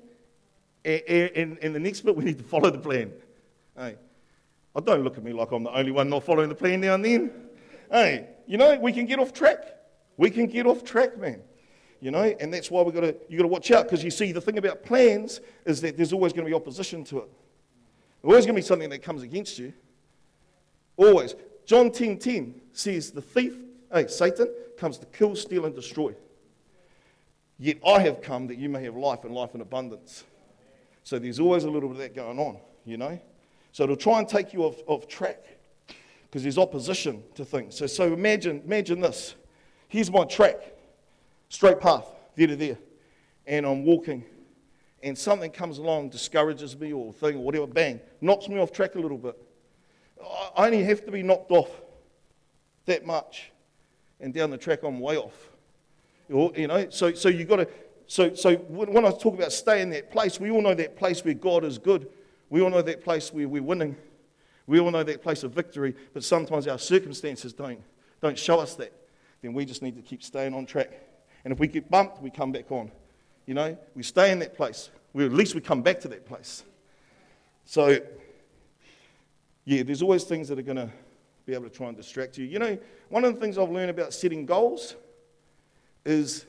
and, 0.85 1.01
and, 1.07 1.57
and 1.61 1.75
the 1.75 1.79
next 1.79 2.01
bit, 2.01 2.15
we 2.15 2.25
need 2.25 2.37
to 2.37 2.43
follow 2.43 2.69
the 2.69 2.79
plan. 2.79 3.11
Hey, 3.77 3.95
oh, 4.75 4.81
don't 4.81 5.03
look 5.03 5.17
at 5.17 5.23
me 5.23 5.33
like 5.33 5.51
I'm 5.51 5.63
the 5.63 5.75
only 5.75 5.91
one 5.91 6.09
not 6.09 6.23
following 6.23 6.49
the 6.49 6.55
plan 6.55 6.81
now 6.81 6.95
and 6.95 7.05
then. 7.05 7.31
Hey, 7.89 8.27
you 8.47 8.57
know, 8.57 8.77
we 8.79 8.91
can 8.91 9.05
get 9.05 9.19
off 9.19 9.33
track. 9.33 9.65
We 10.17 10.29
can 10.29 10.47
get 10.47 10.65
off 10.65 10.83
track, 10.83 11.17
man. 11.17 11.41
You 12.01 12.11
know, 12.11 12.23
and 12.23 12.53
that's 12.53 12.69
why 12.69 12.81
we 12.81 12.91
got 12.91 13.01
to 13.01 13.15
you 13.29 13.37
got 13.37 13.43
to 13.43 13.47
watch 13.47 13.71
out 13.71 13.85
because 13.85 14.03
you 14.03 14.11
see 14.11 14.33
the 14.33 14.41
thing 14.41 14.57
about 14.57 14.83
plans 14.83 15.39
is 15.65 15.79
that 15.81 15.95
there's 15.95 16.11
always 16.11 16.33
going 16.33 16.45
to 16.45 16.49
be 16.49 16.55
opposition 16.55 17.03
to 17.05 17.19
it. 17.19 17.29
There's 18.21 18.31
always 18.31 18.45
going 18.45 18.55
to 18.55 18.61
be 18.61 18.65
something 18.67 18.89
that 18.89 19.01
comes 19.01 19.21
against 19.21 19.57
you. 19.57 19.73
Always. 20.97 21.35
John 21.65 21.89
10:10 21.89 21.93
10, 21.93 22.19
10 22.19 22.61
says 22.73 23.11
the 23.11 23.21
thief, 23.21 23.55
hey, 23.93 24.07
Satan 24.07 24.47
comes 24.77 24.97
to 24.97 25.05
kill, 25.07 25.35
steal, 25.35 25.65
and 25.65 25.75
destroy. 25.75 26.13
Yet 27.59 27.77
I 27.85 27.99
have 28.01 28.21
come 28.21 28.47
that 28.47 28.57
you 28.57 28.67
may 28.67 28.83
have 28.83 28.95
life 28.95 29.23
and 29.23 29.33
life 29.33 29.55
in 29.55 29.61
abundance. 29.61 30.23
So 31.03 31.19
there's 31.19 31.39
always 31.39 31.63
a 31.63 31.69
little 31.69 31.89
bit 31.89 31.95
of 31.95 32.01
that 32.01 32.15
going 32.15 32.39
on, 32.39 32.57
you 32.85 32.97
know. 32.97 33.19
So 33.71 33.83
it'll 33.83 33.95
try 33.95 34.19
and 34.19 34.27
take 34.27 34.53
you 34.53 34.63
off, 34.63 34.81
off 34.87 35.07
track. 35.07 35.43
because 36.33 36.41
there's 36.41 36.57
opposition 36.57 37.21
to 37.35 37.45
things. 37.45 37.77
So, 37.77 37.85
so 37.85 38.11
imagine, 38.11 38.63
imagine 38.65 38.99
this. 38.99 39.35
Here's 39.87 40.11
my 40.11 40.23
track, 40.23 40.55
straight 41.49 41.79
path, 41.79 42.09
there 42.35 42.47
to 42.47 42.55
there. 42.55 42.79
And 43.45 43.67
I'm 43.67 43.85
walking, 43.85 44.25
and 45.03 45.15
something 45.15 45.51
comes 45.51 45.77
along, 45.77 46.09
discourages 46.09 46.75
me 46.75 46.91
or 46.91 47.13
thing 47.13 47.35
or 47.35 47.43
whatever, 47.43 47.67
bang, 47.67 47.99
knocks 48.19 48.49
me 48.49 48.57
off 48.57 48.71
track 48.71 48.95
a 48.95 48.99
little 48.99 49.19
bit. 49.19 49.39
I 50.57 50.65
only 50.65 50.83
have 50.83 51.05
to 51.05 51.11
be 51.11 51.21
knocked 51.21 51.51
off 51.51 51.69
that 52.85 53.05
much, 53.05 53.51
and 54.23 54.33
down 54.33 54.49
the 54.49 54.57
track 54.57 54.83
I'm 54.83 54.99
way 54.99 55.17
off. 55.17 55.49
You 56.29 56.67
know, 56.67 56.89
so, 56.89 57.13
so 57.13 57.29
you've 57.29 57.49
got 57.49 57.57
to, 57.57 57.67
so, 58.07 58.33
so 58.33 58.55
when 58.55 59.05
I 59.05 59.11
talk 59.11 59.35
about 59.35 59.51
stay 59.51 59.81
in 59.81 59.89
that 59.91 60.09
place, 60.09 60.39
we 60.39 60.49
all 60.49 60.61
know 60.61 60.73
that 60.73 60.95
place 60.95 61.23
where 61.23 61.33
God 61.33 61.63
is 61.63 61.77
good. 61.77 62.09
We 62.49 62.61
all 62.61 62.69
know 62.69 62.81
that 62.81 63.03
place 63.03 63.31
where 63.33 63.47
we're 63.47 63.61
winning. 63.61 63.95
We 64.65 64.79
all 64.79 64.89
know 64.89 65.03
that 65.03 65.21
place 65.21 65.43
of 65.43 65.51
victory, 65.51 65.93
but 66.13 66.23
sometimes 66.23 66.67
our 66.67 66.79
circumstances 66.79 67.51
don't, 67.51 67.81
don't 68.21 68.39
show 68.39 68.59
us 68.59 68.75
that. 68.75 68.93
Then 69.41 69.53
we 69.53 69.65
just 69.65 69.81
need 69.81 69.95
to 69.97 70.01
keep 70.01 70.23
staying 70.23 70.53
on 70.53 70.65
track. 70.65 70.91
And 71.43 71.51
if 71.51 71.59
we 71.59 71.67
get 71.67 71.91
bumped, 71.91 72.21
we 72.21 72.29
come 72.29 72.53
back 72.53 72.71
on. 72.71 72.89
You 73.45 73.55
know, 73.55 73.77
we 73.93 74.03
stay 74.03 74.31
in 74.31 74.39
that 74.39 74.55
place. 74.55 74.89
We, 75.11 75.25
at 75.25 75.33
least 75.33 75.53
we 75.53 75.59
come 75.59 75.81
back 75.81 75.99
to 76.01 76.07
that 76.07 76.25
place. 76.25 76.63
So, 77.65 77.99
yeah, 79.65 79.83
there's 79.83 80.01
always 80.01 80.23
things 80.23 80.47
that 80.47 80.57
are 80.57 80.63
going 80.63 80.77
to 80.77 80.89
be 81.45 81.53
able 81.53 81.65
to 81.65 81.69
try 81.69 81.87
and 81.87 81.97
distract 81.97 82.37
you. 82.37 82.45
You 82.45 82.59
know, 82.59 82.77
one 83.09 83.25
of 83.25 83.33
the 83.33 83.39
things 83.39 83.57
I've 83.57 83.69
learned 83.69 83.89
about 83.89 84.13
setting 84.13 84.45
goals 84.45 84.95
is 86.05 86.45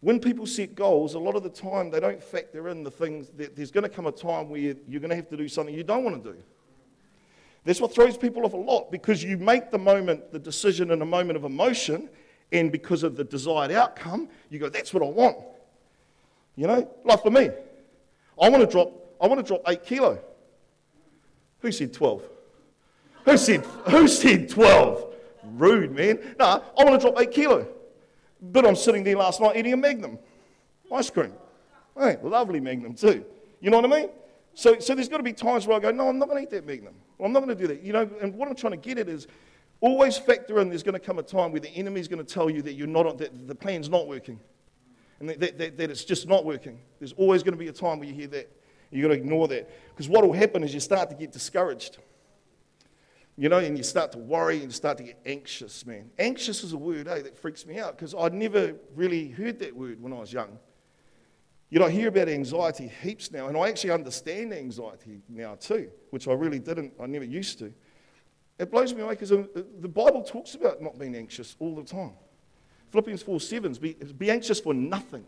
when 0.00 0.20
people 0.20 0.46
set 0.46 0.74
goals, 0.74 1.14
a 1.14 1.18
lot 1.18 1.34
of 1.34 1.42
the 1.42 1.50
time 1.50 1.90
they 1.90 2.00
don't 2.00 2.22
factor 2.22 2.68
in 2.68 2.82
the 2.82 2.90
things 2.90 3.30
that 3.36 3.56
there's 3.56 3.70
going 3.70 3.82
to 3.82 3.88
come 3.88 4.06
a 4.06 4.12
time 4.12 4.48
where 4.48 4.60
you're 4.60 5.00
going 5.00 5.10
to 5.10 5.16
have 5.16 5.28
to 5.28 5.36
do 5.36 5.48
something 5.48 5.74
you 5.74 5.82
don't 5.82 6.04
want 6.04 6.22
to 6.22 6.32
do. 6.32 6.38
That's 7.64 7.80
what 7.80 7.94
throws 7.94 8.16
people 8.16 8.44
off 8.44 8.52
a 8.52 8.56
lot 8.56 8.90
because 8.90 9.22
you 9.22 9.36
make 9.36 9.70
the 9.70 9.78
moment, 9.78 10.32
the 10.32 10.38
decision 10.38 10.90
in 10.90 11.02
a 11.02 11.06
moment 11.06 11.36
of 11.36 11.44
emotion, 11.44 12.08
and 12.52 12.72
because 12.72 13.02
of 13.02 13.16
the 13.16 13.24
desired 13.24 13.72
outcome, 13.72 14.28
you 14.48 14.58
go, 14.58 14.68
that's 14.68 14.94
what 14.94 15.02
I 15.02 15.06
want. 15.06 15.36
You 16.56 16.66
know, 16.66 16.90
like 17.04 17.22
for 17.22 17.30
me, 17.30 17.50
I 18.40 18.48
want 18.48 18.62
to 18.62 18.66
drop, 18.66 18.92
I 19.20 19.26
want 19.26 19.40
to 19.40 19.46
drop 19.46 19.62
eight 19.68 19.84
kilo. 19.84 20.18
Who 21.60 21.72
said 21.72 21.92
12? 21.92 22.22
Who 23.28 23.36
said, 23.36 23.64
who 23.90 24.08
said 24.08 24.48
12? 24.48 25.14
Rude, 25.44 25.92
man. 25.92 26.34
No, 26.38 26.62
I 26.78 26.84
want 26.84 26.98
to 26.98 27.10
drop 27.10 27.20
eight 27.20 27.30
kilo. 27.30 27.68
But 28.40 28.66
I'm 28.66 28.76
sitting 28.76 29.04
there 29.04 29.16
last 29.16 29.40
night 29.40 29.56
eating 29.56 29.74
a 29.74 29.76
Magnum 29.76 30.18
ice 30.90 31.10
cream. 31.10 31.32
Hey, 31.98 32.16
lovely 32.22 32.60
Magnum 32.60 32.94
too. 32.94 33.24
You 33.60 33.70
know 33.70 33.80
what 33.80 33.92
I 33.92 34.00
mean? 34.00 34.10
So, 34.54 34.78
so 34.78 34.94
there's 34.94 35.10
got 35.10 35.18
to 35.18 35.22
be 35.22 35.34
times 35.34 35.66
where 35.66 35.76
I 35.76 35.80
go, 35.80 35.90
no, 35.90 36.08
I'm 36.08 36.18
not 36.18 36.28
going 36.28 36.38
to 36.38 36.42
eat 36.44 36.56
that 36.56 36.66
Magnum. 36.66 36.94
I'm 37.22 37.32
not 37.32 37.44
going 37.44 37.54
to 37.54 37.60
do 37.60 37.66
that. 37.66 37.82
You 37.82 37.92
know, 37.92 38.08
and 38.22 38.34
what 38.34 38.48
I'm 38.48 38.54
trying 38.54 38.72
to 38.72 38.76
get 38.78 38.98
at 38.98 39.08
is 39.08 39.26
always 39.80 40.16
factor 40.16 40.60
in 40.60 40.70
there's 40.70 40.82
going 40.82 40.94
to 40.94 40.98
come 40.98 41.18
a 41.18 41.22
time 41.22 41.52
where 41.52 41.60
the 41.60 41.70
enemy's 41.70 42.08
going 42.08 42.24
to 42.24 42.34
tell 42.34 42.48
you 42.48 42.62
that 42.62 42.72
you're 42.72 42.86
not, 42.86 43.18
that 43.18 43.46
the 43.46 43.54
plan's 43.54 43.90
not 43.90 44.08
working. 44.08 44.40
And 45.20 45.28
that, 45.28 45.40
that, 45.40 45.58
that, 45.58 45.76
that 45.76 45.90
it's 45.90 46.04
just 46.04 46.28
not 46.28 46.46
working. 46.46 46.78
There's 46.98 47.12
always 47.12 47.42
going 47.42 47.52
to 47.52 47.58
be 47.58 47.68
a 47.68 47.72
time 47.72 47.98
where 47.98 48.08
you 48.08 48.14
hear 48.14 48.28
that. 48.28 48.50
You've 48.90 49.02
got 49.02 49.08
to 49.08 49.20
ignore 49.20 49.48
that. 49.48 49.70
Because 49.90 50.08
what 50.08 50.24
will 50.24 50.32
happen 50.32 50.64
is 50.64 50.72
you 50.72 50.80
start 50.80 51.10
to 51.10 51.16
get 51.16 51.30
discouraged. 51.30 51.98
You 53.40 53.48
know, 53.48 53.58
and 53.58 53.78
you 53.78 53.84
start 53.84 54.10
to 54.12 54.18
worry 54.18 54.56
and 54.56 54.64
you 54.64 54.70
start 54.72 54.98
to 54.98 55.04
get 55.04 55.20
anxious, 55.24 55.86
man. 55.86 56.10
Anxious 56.18 56.64
is 56.64 56.72
a 56.72 56.76
word, 56.76 57.06
eh, 57.06 57.22
that 57.22 57.38
freaks 57.38 57.64
me 57.64 57.78
out 57.78 57.96
because 57.96 58.12
I'd 58.12 58.34
never 58.34 58.74
really 58.96 59.28
heard 59.28 59.60
that 59.60 59.76
word 59.76 60.02
when 60.02 60.12
I 60.12 60.16
was 60.16 60.32
young. 60.32 60.58
You 61.70 61.78
know, 61.78 61.86
I 61.86 61.90
hear 61.90 62.08
about 62.08 62.28
anxiety 62.28 62.90
heaps 63.00 63.30
now, 63.30 63.46
and 63.46 63.56
I 63.56 63.68
actually 63.68 63.92
understand 63.92 64.52
anxiety 64.52 65.20
now 65.28 65.54
too, 65.54 65.88
which 66.10 66.26
I 66.26 66.32
really 66.32 66.58
didn't, 66.58 66.94
I 67.00 67.06
never 67.06 67.24
used 67.24 67.60
to. 67.60 67.72
It 68.58 68.72
blows 68.72 68.92
me 68.92 69.02
away 69.02 69.14
because 69.14 69.30
the 69.30 69.88
Bible 69.88 70.24
talks 70.24 70.56
about 70.56 70.82
not 70.82 70.98
being 70.98 71.14
anxious 71.14 71.54
all 71.60 71.76
the 71.76 71.84
time. 71.84 72.14
Philippians 72.90 73.22
4 73.22 73.38
7 73.38 73.72
be, 73.74 73.92
be 73.92 74.32
anxious 74.32 74.58
for 74.58 74.74
nothing. 74.74 75.24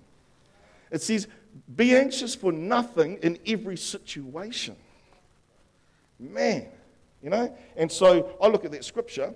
It 0.90 1.00
says, 1.00 1.28
be 1.76 1.94
anxious 1.94 2.34
for 2.34 2.50
nothing 2.50 3.18
in 3.18 3.38
every 3.46 3.76
situation. 3.76 4.74
Man, 6.18 6.66
you 7.22 7.30
know? 7.30 7.56
And 7.76 7.90
so 7.90 8.36
I 8.40 8.48
look 8.48 8.64
at 8.64 8.72
that 8.72 8.84
scripture 8.84 9.34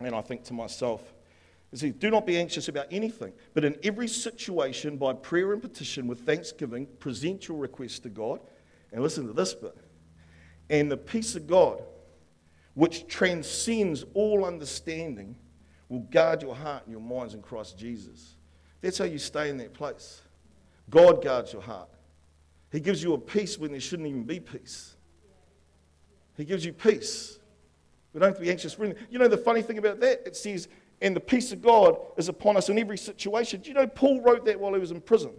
and 0.00 0.14
I 0.14 0.20
think 0.20 0.44
to 0.44 0.54
myself, 0.54 1.12
it 1.72 1.78
says, 1.78 1.92
Do 1.92 2.10
not 2.10 2.26
be 2.26 2.38
anxious 2.38 2.68
about 2.68 2.86
anything, 2.90 3.32
but 3.54 3.64
in 3.64 3.76
every 3.82 4.08
situation, 4.08 4.96
by 4.96 5.12
prayer 5.12 5.52
and 5.52 5.62
petition 5.62 6.06
with 6.06 6.20
thanksgiving, 6.20 6.86
present 6.98 7.48
your 7.48 7.58
requests 7.58 8.00
to 8.00 8.08
God. 8.08 8.40
And 8.92 9.02
listen 9.02 9.26
to 9.28 9.32
this 9.32 9.54
bit. 9.54 9.76
And 10.68 10.90
the 10.90 10.96
peace 10.96 11.36
of 11.36 11.46
God, 11.46 11.82
which 12.74 13.06
transcends 13.06 14.04
all 14.14 14.44
understanding, 14.44 15.36
will 15.88 16.00
guard 16.00 16.42
your 16.42 16.56
heart 16.56 16.84
and 16.86 16.92
your 16.92 17.00
minds 17.00 17.34
in 17.34 17.42
Christ 17.42 17.78
Jesus. 17.78 18.36
That's 18.80 18.98
how 18.98 19.04
you 19.04 19.18
stay 19.18 19.48
in 19.48 19.58
that 19.58 19.74
place. 19.74 20.22
God 20.88 21.22
guards 21.22 21.52
your 21.52 21.62
heart. 21.62 21.88
He 22.72 22.80
gives 22.80 23.02
you 23.02 23.14
a 23.14 23.18
peace 23.18 23.58
when 23.58 23.70
there 23.72 23.80
shouldn't 23.80 24.08
even 24.08 24.24
be 24.24 24.40
peace. 24.40 24.96
He 26.40 26.46
gives 26.46 26.64
you 26.64 26.72
peace. 26.72 27.38
We 28.12 28.20
don't 28.20 28.30
have 28.30 28.38
to 28.38 28.42
be 28.42 28.50
anxious. 28.50 28.76
You 29.10 29.18
know 29.18 29.28
the 29.28 29.36
funny 29.36 29.62
thing 29.62 29.78
about 29.78 30.00
that? 30.00 30.22
It 30.26 30.34
says, 30.34 30.68
and 31.02 31.14
the 31.14 31.20
peace 31.20 31.52
of 31.52 31.62
God 31.62 31.98
is 32.16 32.28
upon 32.28 32.56
us 32.56 32.68
in 32.68 32.78
every 32.78 32.98
situation. 32.98 33.60
Do 33.60 33.68
you 33.68 33.74
know 33.74 33.86
Paul 33.86 34.22
wrote 34.22 34.44
that 34.46 34.58
while 34.58 34.72
he 34.74 34.80
was 34.80 34.90
in 34.90 35.00
prison? 35.00 35.32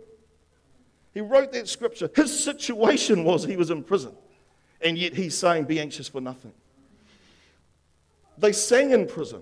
He 1.14 1.22
wrote 1.22 1.52
that 1.54 1.68
scripture. 1.68 2.10
His 2.16 2.44
situation 2.44 3.24
was 3.26 3.44
he 3.44 3.58
was 3.58 3.72
in 3.72 3.84
prison. 3.84 4.14
And 4.80 4.98
yet 4.98 5.14
he's 5.14 5.38
saying, 5.38 5.66
Be 5.66 5.80
anxious 5.80 6.08
for 6.08 6.22
nothing. 6.22 6.54
They 8.38 8.52
sang 8.52 8.92
in 8.92 9.08
prison. 9.08 9.42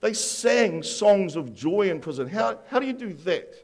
They 0.00 0.12
sang 0.12 0.82
songs 0.82 1.36
of 1.36 1.54
joy 1.54 1.88
in 1.90 2.00
prison. 2.00 2.28
How, 2.28 2.58
how 2.68 2.80
do 2.80 2.86
you 2.86 2.92
do 2.92 3.12
that 3.12 3.54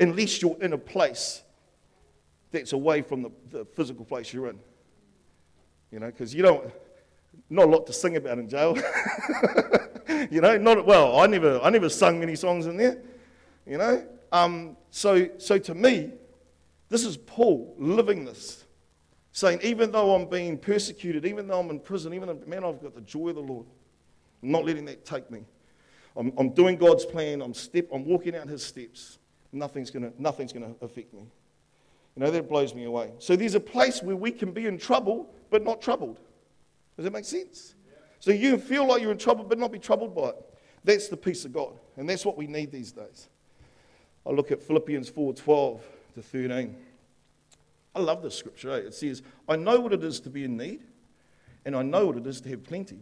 unless 0.00 0.42
you're 0.42 0.60
in 0.60 0.72
a 0.72 0.78
place 0.78 1.42
that's 2.50 2.72
away 2.72 3.02
from 3.02 3.22
the, 3.22 3.30
the 3.50 3.64
physical 3.64 4.04
place 4.04 4.32
you're 4.32 4.48
in? 4.48 4.58
You 5.90 6.00
know, 6.00 6.06
because 6.06 6.34
you 6.34 6.42
don't, 6.42 6.70
not 7.50 7.66
a 7.66 7.70
lot 7.70 7.86
to 7.86 7.92
sing 7.92 8.16
about 8.16 8.38
in 8.38 8.48
jail. 8.48 8.76
you 10.30 10.40
know, 10.40 10.56
not, 10.58 10.86
well, 10.86 11.20
I 11.20 11.26
never, 11.26 11.60
I 11.60 11.70
never 11.70 11.88
sung 11.88 12.18
many 12.20 12.34
songs 12.34 12.66
in 12.66 12.76
there, 12.76 12.98
you 13.66 13.78
know. 13.78 14.04
Um, 14.32 14.76
so, 14.90 15.28
so 15.38 15.58
to 15.58 15.74
me, 15.74 16.12
this 16.88 17.04
is 17.04 17.16
Paul 17.16 17.74
living 17.78 18.24
this, 18.24 18.64
saying, 19.32 19.60
even 19.62 19.92
though 19.92 20.14
I'm 20.14 20.28
being 20.28 20.58
persecuted, 20.58 21.24
even 21.24 21.46
though 21.46 21.60
I'm 21.60 21.70
in 21.70 21.80
prison, 21.80 22.14
even 22.14 22.28
though, 22.28 22.40
man, 22.46 22.64
I've 22.64 22.82
got 22.82 22.94
the 22.94 23.00
joy 23.00 23.28
of 23.28 23.36
the 23.36 23.42
Lord. 23.42 23.66
I'm 24.42 24.50
not 24.50 24.64
letting 24.64 24.84
that 24.86 25.04
take 25.04 25.30
me. 25.30 25.44
I'm, 26.16 26.32
I'm 26.36 26.50
doing 26.50 26.76
God's 26.76 27.04
plan. 27.04 27.40
I'm, 27.40 27.54
step, 27.54 27.88
I'm 27.92 28.04
walking 28.04 28.36
out 28.36 28.48
his 28.48 28.62
steps. 28.64 29.18
Nothing's 29.52 29.90
going 29.90 30.10
to 30.10 30.22
nothing's 30.22 30.52
gonna 30.52 30.74
affect 30.82 31.14
me. 31.14 31.22
You 32.16 32.24
know, 32.24 32.30
that 32.30 32.48
blows 32.48 32.74
me 32.74 32.84
away. 32.84 33.12
So 33.18 33.34
there's 33.34 33.54
a 33.54 33.60
place 33.60 34.02
where 34.02 34.16
we 34.16 34.30
can 34.30 34.52
be 34.52 34.66
in 34.66 34.78
trouble, 34.78 35.34
but 35.50 35.64
not 35.64 35.82
troubled. 35.82 36.20
Does 36.96 37.04
that 37.04 37.12
make 37.12 37.24
sense? 37.24 37.74
So 38.20 38.30
you 38.30 38.56
feel 38.56 38.86
like 38.86 39.02
you're 39.02 39.12
in 39.12 39.18
trouble, 39.18 39.44
but 39.44 39.58
not 39.58 39.72
be 39.72 39.78
troubled 39.78 40.14
by 40.14 40.28
it. 40.28 40.36
That's 40.84 41.08
the 41.08 41.16
peace 41.16 41.44
of 41.44 41.52
God. 41.52 41.72
And 41.96 42.08
that's 42.08 42.24
what 42.24 42.36
we 42.36 42.46
need 42.46 42.70
these 42.70 42.92
days. 42.92 43.28
I 44.26 44.30
look 44.30 44.52
at 44.52 44.62
Philippians 44.62 45.08
4 45.08 45.34
12 45.34 45.82
to 46.14 46.22
13. 46.22 46.76
I 47.94 48.00
love 48.00 48.22
this 48.22 48.36
scripture. 48.36 48.72
Eh? 48.72 48.76
It 48.78 48.94
says, 48.94 49.22
I 49.48 49.56
know 49.56 49.80
what 49.80 49.92
it 49.92 50.02
is 50.02 50.20
to 50.20 50.30
be 50.30 50.44
in 50.44 50.56
need, 50.56 50.80
and 51.64 51.76
I 51.76 51.82
know 51.82 52.06
what 52.06 52.16
it 52.16 52.26
is 52.26 52.40
to 52.42 52.48
have 52.50 52.64
plenty. 52.64 53.00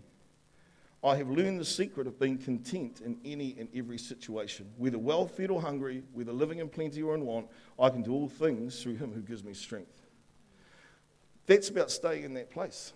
I 1.05 1.17
have 1.17 1.29
learned 1.29 1.59
the 1.59 1.65
secret 1.65 2.07
of 2.07 2.21
being 2.21 2.39
content 2.39 3.01
in 3.01 3.19
any 3.25 3.57
and 3.59 3.69
every 3.75 3.99
situation. 3.99 4.71
Whether 4.77 4.99
well 4.99 5.27
fed 5.27 5.51
or 5.51 5.61
hungry, 5.61 6.05
whether 6.13 6.33
living 6.33 6.61
in 6.61 6.69
plenty 6.69 7.03
or 7.03 7.15
in 7.17 7.27
want, 7.27 7.49
I 7.79 7.91
can 7.91 8.03
do 8.03 8.13
all 8.13 8.29
things 8.29 8.81
through 8.81 8.97
him 8.97 9.13
who 9.13 9.21
gives 9.21 9.43
me 9.43 9.53
strength. 9.53 10.01
That's 11.47 11.71
about 11.71 11.91
staying 11.91 12.23
in 12.23 12.35
that 12.35 12.51
place. 12.51 12.93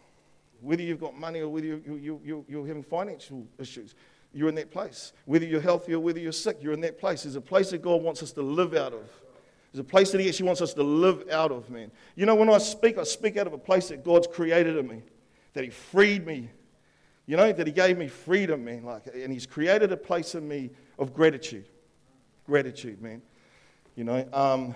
Whether 0.60 0.82
you've 0.82 1.00
got 1.00 1.18
money 1.18 1.40
or 1.40 1.48
whether 1.48 1.66
you, 1.66 1.82
you, 1.84 2.20
you, 2.24 2.44
you're 2.48 2.66
having 2.66 2.84
financial 2.84 3.44
issues, 3.58 3.96
you're 4.32 4.48
in 4.48 4.54
that 4.54 4.70
place. 4.70 5.12
Whether 5.24 5.46
you're 5.46 5.60
healthy 5.60 5.94
or 5.94 6.00
whether 6.00 6.20
you're 6.20 6.30
sick, 6.30 6.58
you're 6.60 6.72
in 6.72 6.80
that 6.82 6.98
place. 6.98 7.24
There's 7.24 7.36
a 7.36 7.40
place 7.40 7.70
that 7.70 7.82
God 7.82 8.02
wants 8.02 8.22
us 8.22 8.30
to 8.32 8.42
live 8.42 8.74
out 8.74 8.92
of. 8.92 9.10
There's 9.72 9.80
a 9.80 9.84
place 9.84 10.12
that 10.12 10.20
He 10.20 10.28
actually 10.28 10.46
wants 10.46 10.62
us 10.62 10.74
to 10.74 10.82
live 10.82 11.28
out 11.30 11.50
of, 11.50 11.68
man. 11.70 11.90
You 12.14 12.24
know, 12.24 12.36
when 12.36 12.48
I 12.48 12.58
speak, 12.58 12.98
I 12.98 13.02
speak 13.02 13.36
out 13.36 13.48
of 13.48 13.52
a 13.52 13.58
place 13.58 13.88
that 13.88 14.04
God's 14.04 14.28
created 14.28 14.76
in 14.76 14.86
me, 14.86 15.02
that 15.54 15.64
He 15.64 15.70
freed 15.70 16.24
me 16.24 16.50
you 17.26 17.36
know, 17.36 17.52
that 17.52 17.66
He 17.66 17.72
gave 17.72 17.98
me 17.98 18.08
freedom, 18.08 18.64
man. 18.64 18.84
Like, 18.84 19.06
and 19.12 19.32
He's 19.32 19.46
created 19.46 19.92
a 19.92 19.96
place 19.96 20.34
in 20.34 20.46
me 20.46 20.70
of 20.98 21.12
gratitude. 21.12 21.68
Gratitude, 22.46 23.02
man. 23.02 23.22
You 23.96 24.04
know, 24.04 24.28
um, 24.32 24.74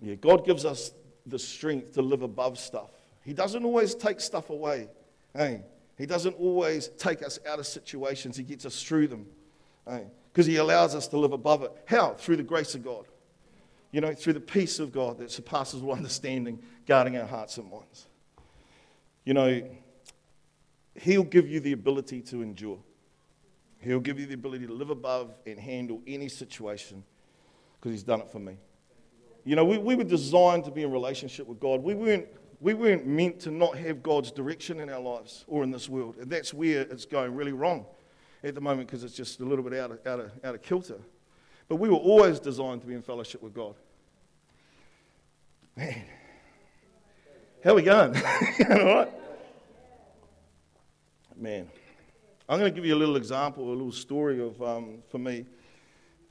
yeah, 0.00 0.14
God 0.14 0.44
gives 0.44 0.64
us 0.64 0.92
the 1.26 1.38
strength 1.38 1.94
to 1.94 2.02
live 2.02 2.22
above 2.22 2.58
stuff. 2.58 2.90
He 3.24 3.32
doesn't 3.32 3.64
always 3.64 3.94
take 3.94 4.20
stuff 4.20 4.50
away. 4.50 4.88
Hey, 5.34 5.62
He 5.96 6.06
doesn't 6.06 6.34
always 6.34 6.88
take 6.98 7.22
us 7.22 7.38
out 7.48 7.58
of 7.58 7.66
situations. 7.66 8.36
He 8.36 8.44
gets 8.44 8.66
us 8.66 8.82
through 8.82 9.08
them. 9.08 9.26
Hey, 9.86 10.06
because 10.32 10.46
He 10.46 10.56
allows 10.56 10.94
us 10.94 11.08
to 11.08 11.18
live 11.18 11.32
above 11.32 11.62
it. 11.62 11.72
How? 11.86 12.14
Through 12.14 12.36
the 12.36 12.42
grace 12.42 12.74
of 12.74 12.84
God. 12.84 13.06
You 13.90 14.02
know, 14.02 14.12
through 14.12 14.34
the 14.34 14.40
peace 14.40 14.80
of 14.80 14.92
God 14.92 15.18
that 15.18 15.30
surpasses 15.30 15.82
all 15.82 15.92
understanding, 15.94 16.60
guarding 16.86 17.16
our 17.16 17.26
hearts 17.26 17.56
and 17.56 17.70
minds. 17.70 18.06
You 19.24 19.34
know, 19.34 19.62
He'll 21.00 21.24
give 21.24 21.48
you 21.48 21.60
the 21.60 21.72
ability 21.72 22.20
to 22.22 22.42
endure. 22.42 22.78
He'll 23.80 24.00
give 24.00 24.18
you 24.18 24.26
the 24.26 24.34
ability 24.34 24.66
to 24.66 24.72
live 24.72 24.90
above 24.90 25.34
and 25.46 25.58
handle 25.58 26.02
any 26.06 26.28
situation 26.28 27.04
because 27.78 27.92
He's 27.92 28.02
done 28.02 28.20
it 28.20 28.30
for 28.30 28.40
me. 28.40 28.56
You 29.44 29.56
know, 29.56 29.64
we, 29.64 29.78
we 29.78 29.94
were 29.94 30.04
designed 30.04 30.64
to 30.64 30.70
be 30.70 30.82
in 30.82 30.90
relationship 30.90 31.46
with 31.46 31.60
God. 31.60 31.82
We 31.82 31.94
weren't, 31.94 32.26
we 32.60 32.74
weren't 32.74 33.06
meant 33.06 33.40
to 33.40 33.50
not 33.50 33.78
have 33.78 34.02
God's 34.02 34.32
direction 34.32 34.80
in 34.80 34.90
our 34.90 35.00
lives 35.00 35.44
or 35.46 35.62
in 35.62 35.70
this 35.70 35.88
world. 35.88 36.16
And 36.16 36.30
that's 36.30 36.52
where 36.52 36.82
it's 36.82 37.06
going 37.06 37.34
really 37.34 37.52
wrong 37.52 37.86
at 38.42 38.54
the 38.54 38.60
moment 38.60 38.88
because 38.88 39.04
it's 39.04 39.14
just 39.14 39.40
a 39.40 39.44
little 39.44 39.64
bit 39.64 39.78
out 39.78 39.92
of, 39.92 40.06
out, 40.06 40.20
of, 40.20 40.30
out 40.44 40.54
of 40.54 40.62
kilter. 40.62 40.98
But 41.68 41.76
we 41.76 41.88
were 41.88 41.96
always 41.96 42.40
designed 42.40 42.80
to 42.80 42.86
be 42.86 42.94
in 42.94 43.02
fellowship 43.02 43.42
with 43.42 43.54
God. 43.54 43.74
Man, 45.76 46.02
how 47.62 47.70
are 47.70 47.74
we 47.74 47.82
going? 47.82 48.16
All 48.70 48.84
right? 48.84 49.12
Man, 51.38 51.68
I'm 52.48 52.58
going 52.58 52.72
to 52.72 52.74
give 52.74 52.84
you 52.84 52.96
a 52.96 52.98
little 52.98 53.14
example, 53.14 53.68
a 53.68 53.70
little 53.70 53.92
story 53.92 54.42
of, 54.42 54.60
um, 54.60 54.98
for 55.08 55.18
me, 55.18 55.46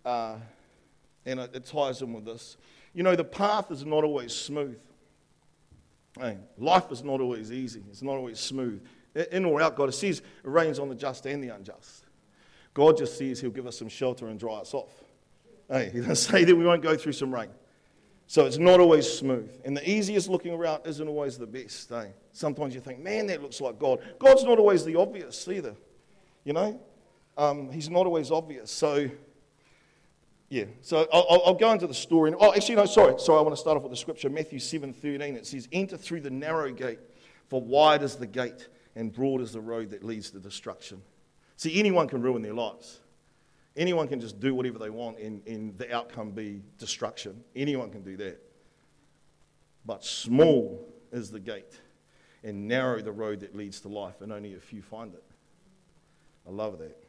uh, 0.04 0.36
and 1.26 1.40
it, 1.40 1.56
it 1.56 1.66
ties 1.66 2.02
in 2.02 2.12
with 2.12 2.26
this. 2.26 2.58
You 2.94 3.04
know, 3.04 3.16
the 3.16 3.24
path 3.24 3.72
is 3.72 3.86
not 3.86 4.04
always 4.04 4.36
smooth. 4.36 4.78
Hey, 6.20 6.38
life 6.58 6.92
is 6.92 7.06
not 7.06 7.22
always 7.22 7.54
easy. 7.54 7.84
It's 7.90 8.02
not 8.02 8.16
always 8.16 8.38
smooth. 8.38 8.86
In 9.32 9.46
or 9.46 9.62
out, 9.62 9.78
God 9.78 9.94
says 9.94 10.20
it 10.20 10.26
rains 10.44 10.78
on 10.78 10.90
the 10.90 10.96
just 10.96 11.26
and 11.26 11.42
the 11.42 11.56
unjust. 11.56 12.04
God 12.74 12.98
just 12.98 13.18
says 13.18 13.40
He'll 13.40 13.50
give 13.50 13.66
us 13.66 13.78
some 13.78 13.88
shelter 13.88 14.28
and 14.28 14.38
dry 14.38 14.56
us 14.56 14.74
off. 14.74 14.92
Hey, 15.70 15.90
He 15.94 16.00
doesn't 16.00 16.16
say 16.32 16.44
that 16.44 16.56
we 16.56 16.66
won't 16.66 16.82
go 16.82 16.98
through 16.98 17.14
some 17.14 17.34
rain. 17.34 17.50
So 18.30 18.46
it's 18.46 18.58
not 18.58 18.82
always 18.82 19.10
smooth. 19.10 19.50
And 19.64 19.76
the 19.76 19.90
easiest 19.90 20.28
looking 20.28 20.56
route 20.58 20.86
isn't 20.86 21.08
always 21.08 21.38
the 21.38 21.48
best. 21.48 21.90
Eh? 21.94 22.08
Sometimes 22.34 22.76
you 22.76 22.82
think, 22.82 23.00
man, 23.00 23.26
that 23.28 23.42
looks 23.42 23.62
like 23.62 23.80
God. 23.80 24.02
God's 24.20 24.44
not 24.44 24.60
always 24.60 24.84
the 24.84 24.98
obvious 24.98 25.48
either. 25.48 25.74
You 26.44 26.52
know? 26.52 26.80
Um, 27.38 27.72
he's 27.72 27.90
not 27.90 28.06
always 28.06 28.30
obvious. 28.30 28.70
So, 28.70 29.10
yeah. 30.50 30.66
So 30.82 31.08
I'll, 31.14 31.42
I'll, 31.46 31.54
go 31.54 31.72
into 31.72 31.88
the 31.88 31.94
story. 31.94 32.34
Oh, 32.38 32.54
actually, 32.54 32.76
no, 32.76 32.86
sorry. 32.86 33.18
Sorry, 33.18 33.40
I 33.40 33.42
want 33.42 33.56
to 33.56 33.62
start 33.62 33.78
off 33.78 33.84
with 33.84 33.94
the 33.94 33.98
scripture. 33.98 34.30
Matthew 34.30 34.60
7 34.60 34.92
13. 34.92 35.22
It 35.22 35.48
says, 35.48 35.70
Enter 35.72 35.96
through 35.96 36.22
the 36.22 36.30
narrow 36.30 36.72
gate, 36.72 37.00
for 37.48 37.62
wide 37.62 38.04
is 38.04 38.18
the 38.18 38.28
gate, 38.28 38.68
and 38.96 39.14
broad 39.14 39.40
is 39.40 39.54
the 39.54 39.62
road 39.62 39.92
that 39.92 40.04
leads 40.04 40.32
to 40.32 40.40
destruction. 40.40 41.02
See, 41.56 41.80
anyone 41.80 42.10
can 42.10 42.22
ruin 42.22 42.42
their 42.42 42.54
lives. 42.54 43.00
Anyone 43.78 44.08
can 44.08 44.20
just 44.20 44.40
do 44.40 44.56
whatever 44.56 44.80
they 44.80 44.90
want 44.90 45.20
and, 45.20 45.48
and 45.48 45.78
the 45.78 45.94
outcome 45.96 46.32
be 46.32 46.64
destruction. 46.80 47.44
Anyone 47.56 47.92
can 47.92 48.02
do 48.02 48.18
that. 48.18 48.42
But 49.86 50.04
small 50.04 50.86
is 51.12 51.30
the 51.30 51.40
gate 51.40 51.80
and 52.44 52.68
narrow 52.68 53.02
the 53.02 53.12
road 53.12 53.40
that 53.42 53.56
leads 53.56 53.80
to 53.82 53.88
life, 53.88 54.22
and 54.22 54.32
only 54.34 54.56
a 54.56 54.60
few 54.60 54.82
find 54.82 55.14
it. 55.14 55.24
I 56.48 56.52
love 56.52 56.80
that. 56.80 57.02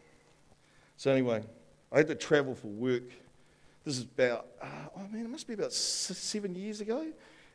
So, 0.97 1.11
anyway, 1.11 1.43
I 1.93 1.99
had 1.99 2.09
to 2.09 2.15
travel 2.15 2.55
for 2.55 2.69
work. 2.69 3.11
This 3.85 3.99
is 3.99 4.05
about, 4.05 4.47
uh, 4.61 4.67
oh 4.97 5.09
man, 5.09 5.25
it 5.25 5.31
must 5.31 5.47
be 5.47 5.55
about 5.55 5.73
seven 5.73 6.55
years 6.55 6.81
ago. 6.81 7.07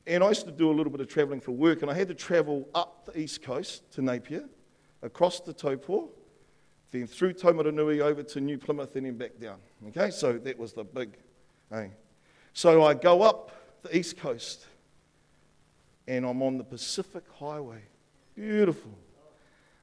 And 0.08 0.24
I 0.24 0.30
used 0.30 0.46
to 0.46 0.52
do 0.52 0.70
a 0.70 0.74
little 0.74 0.92
bit 0.92 1.02
of 1.02 1.08
traveling 1.08 1.40
for 1.40 1.52
work, 1.52 1.82
and 1.82 1.92
I 1.92 1.94
had 1.94 2.08
to 2.08 2.16
travel 2.16 2.68
up 2.74 3.06
the 3.06 3.20
east 3.20 3.42
coast 3.42 3.92
to 3.94 4.02
Napier, 4.02 4.50
across 5.02 5.40
the 5.40 5.54
Taupo, 5.54 6.10
then 6.94 7.08
through 7.08 7.34
Taumarunui 7.34 8.02
over 8.02 8.22
to 8.22 8.40
New 8.40 8.58
Plymouth 8.58 8.96
and 8.96 9.06
then 9.06 9.18
back 9.18 9.40
down. 9.40 9.58
Okay, 9.90 10.12
so 10.12 10.34
that 10.34 10.58
was 10.58 10.74
the 10.74 10.84
big. 10.84 11.18
Hey. 11.70 11.92
So 12.54 12.84
I 12.84 12.94
go 12.94 13.24
up 13.24 13.52
the 13.82 13.98
east 13.98 14.18
coast 14.18 14.68
and 16.08 16.24
I'm 16.26 16.42
on 16.44 16.58
the 16.58 16.64
Pacific 16.64 17.24
Highway. 17.40 17.82
Beautiful. 18.36 18.92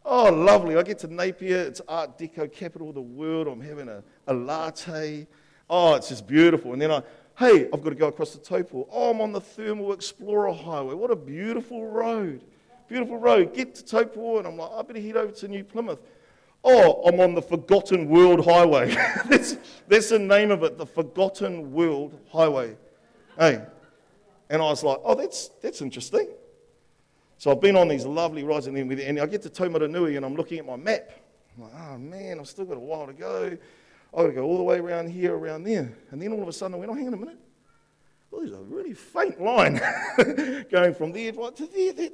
Oh, 0.04 0.30
lovely. 0.32 0.76
I 0.76 0.82
get 0.82 1.00
to 1.00 1.12
Napier. 1.12 1.58
It's 1.62 1.80
Art 1.88 2.16
Deco 2.16 2.50
capital 2.50 2.90
of 2.90 2.94
the 2.94 3.02
world. 3.02 3.48
I'm 3.48 3.60
having 3.60 3.88
a, 3.88 4.02
a 4.28 4.32
latte. 4.32 5.26
Oh, 5.68 5.94
it's 5.94 6.08
just 6.08 6.26
beautiful. 6.28 6.72
And 6.72 6.80
then 6.80 6.92
I, 6.92 7.02
hey, 7.38 7.68
I've 7.72 7.82
got 7.82 7.90
to 7.90 7.96
go 7.96 8.08
across 8.08 8.32
the 8.32 8.38
Taupo. 8.38 8.88
Oh, 8.90 9.10
I'm 9.10 9.20
on 9.20 9.32
the 9.32 9.40
Thermal 9.40 9.92
Explorer 9.92 10.52
Highway. 10.52 10.94
What 10.94 11.10
a 11.10 11.16
beautiful 11.16 11.86
road. 11.86 12.44
Beautiful 12.88 13.18
road. 13.18 13.52
Get 13.52 13.74
to 13.74 13.84
Taupo 13.84 14.38
and 14.38 14.46
I'm 14.46 14.56
like, 14.56 14.70
I 14.72 14.82
better 14.82 15.00
head 15.00 15.16
over 15.16 15.32
to 15.32 15.48
New 15.48 15.64
Plymouth. 15.64 16.00
Oh, 16.62 17.02
I'm 17.06 17.18
on 17.20 17.34
the 17.34 17.42
Forgotten 17.42 18.08
World 18.08 18.44
Highway. 18.44 18.94
that's, 19.28 19.56
that's 19.88 20.10
the 20.10 20.18
name 20.18 20.50
of 20.50 20.62
it, 20.62 20.76
the 20.76 20.86
Forgotten 20.86 21.72
World 21.72 22.18
Highway. 22.30 22.76
Hey. 23.38 23.62
And 24.50 24.60
I 24.60 24.64
was 24.66 24.82
like, 24.82 24.98
oh, 25.04 25.14
that's, 25.14 25.48
that's 25.62 25.80
interesting. 25.80 26.28
So 27.38 27.50
I've 27.50 27.60
been 27.60 27.76
on 27.76 27.88
these 27.88 28.04
lovely 28.04 28.44
rides, 28.44 28.66
and 28.66 28.76
then 28.76 28.90
and 29.00 29.20
I 29.20 29.26
get 29.26 29.40
to 29.42 29.48
Taumarunui, 29.48 30.16
and 30.16 30.26
I'm 30.26 30.34
looking 30.34 30.58
at 30.58 30.66
my 30.66 30.76
map. 30.76 31.10
I'm 31.56 31.62
like, 31.62 31.72
oh 31.74 31.98
man, 31.98 32.38
I've 32.38 32.48
still 32.48 32.66
got 32.66 32.76
a 32.76 32.80
while 32.80 33.06
to 33.06 33.12
go. 33.12 33.56
I've 34.12 34.16
got 34.18 34.26
to 34.26 34.32
go 34.32 34.44
all 34.44 34.58
the 34.58 34.62
way 34.62 34.78
around 34.78 35.08
here, 35.08 35.34
around 35.34 35.64
there. 35.64 35.90
And 36.10 36.20
then 36.20 36.32
all 36.32 36.42
of 36.42 36.48
a 36.48 36.52
sudden 36.52 36.74
I 36.74 36.78
went, 36.78 36.90
oh, 36.90 36.94
hang 36.94 37.06
on 37.06 37.14
a 37.14 37.16
minute. 37.16 37.38
Well, 38.30 38.42
there's 38.42 38.52
a 38.52 38.62
really 38.62 38.92
faint 38.92 39.40
line 39.40 39.80
going 40.70 40.94
from 40.94 41.12
there 41.12 41.32
to 41.32 41.66
there. 41.66 41.92
That. 41.92 42.12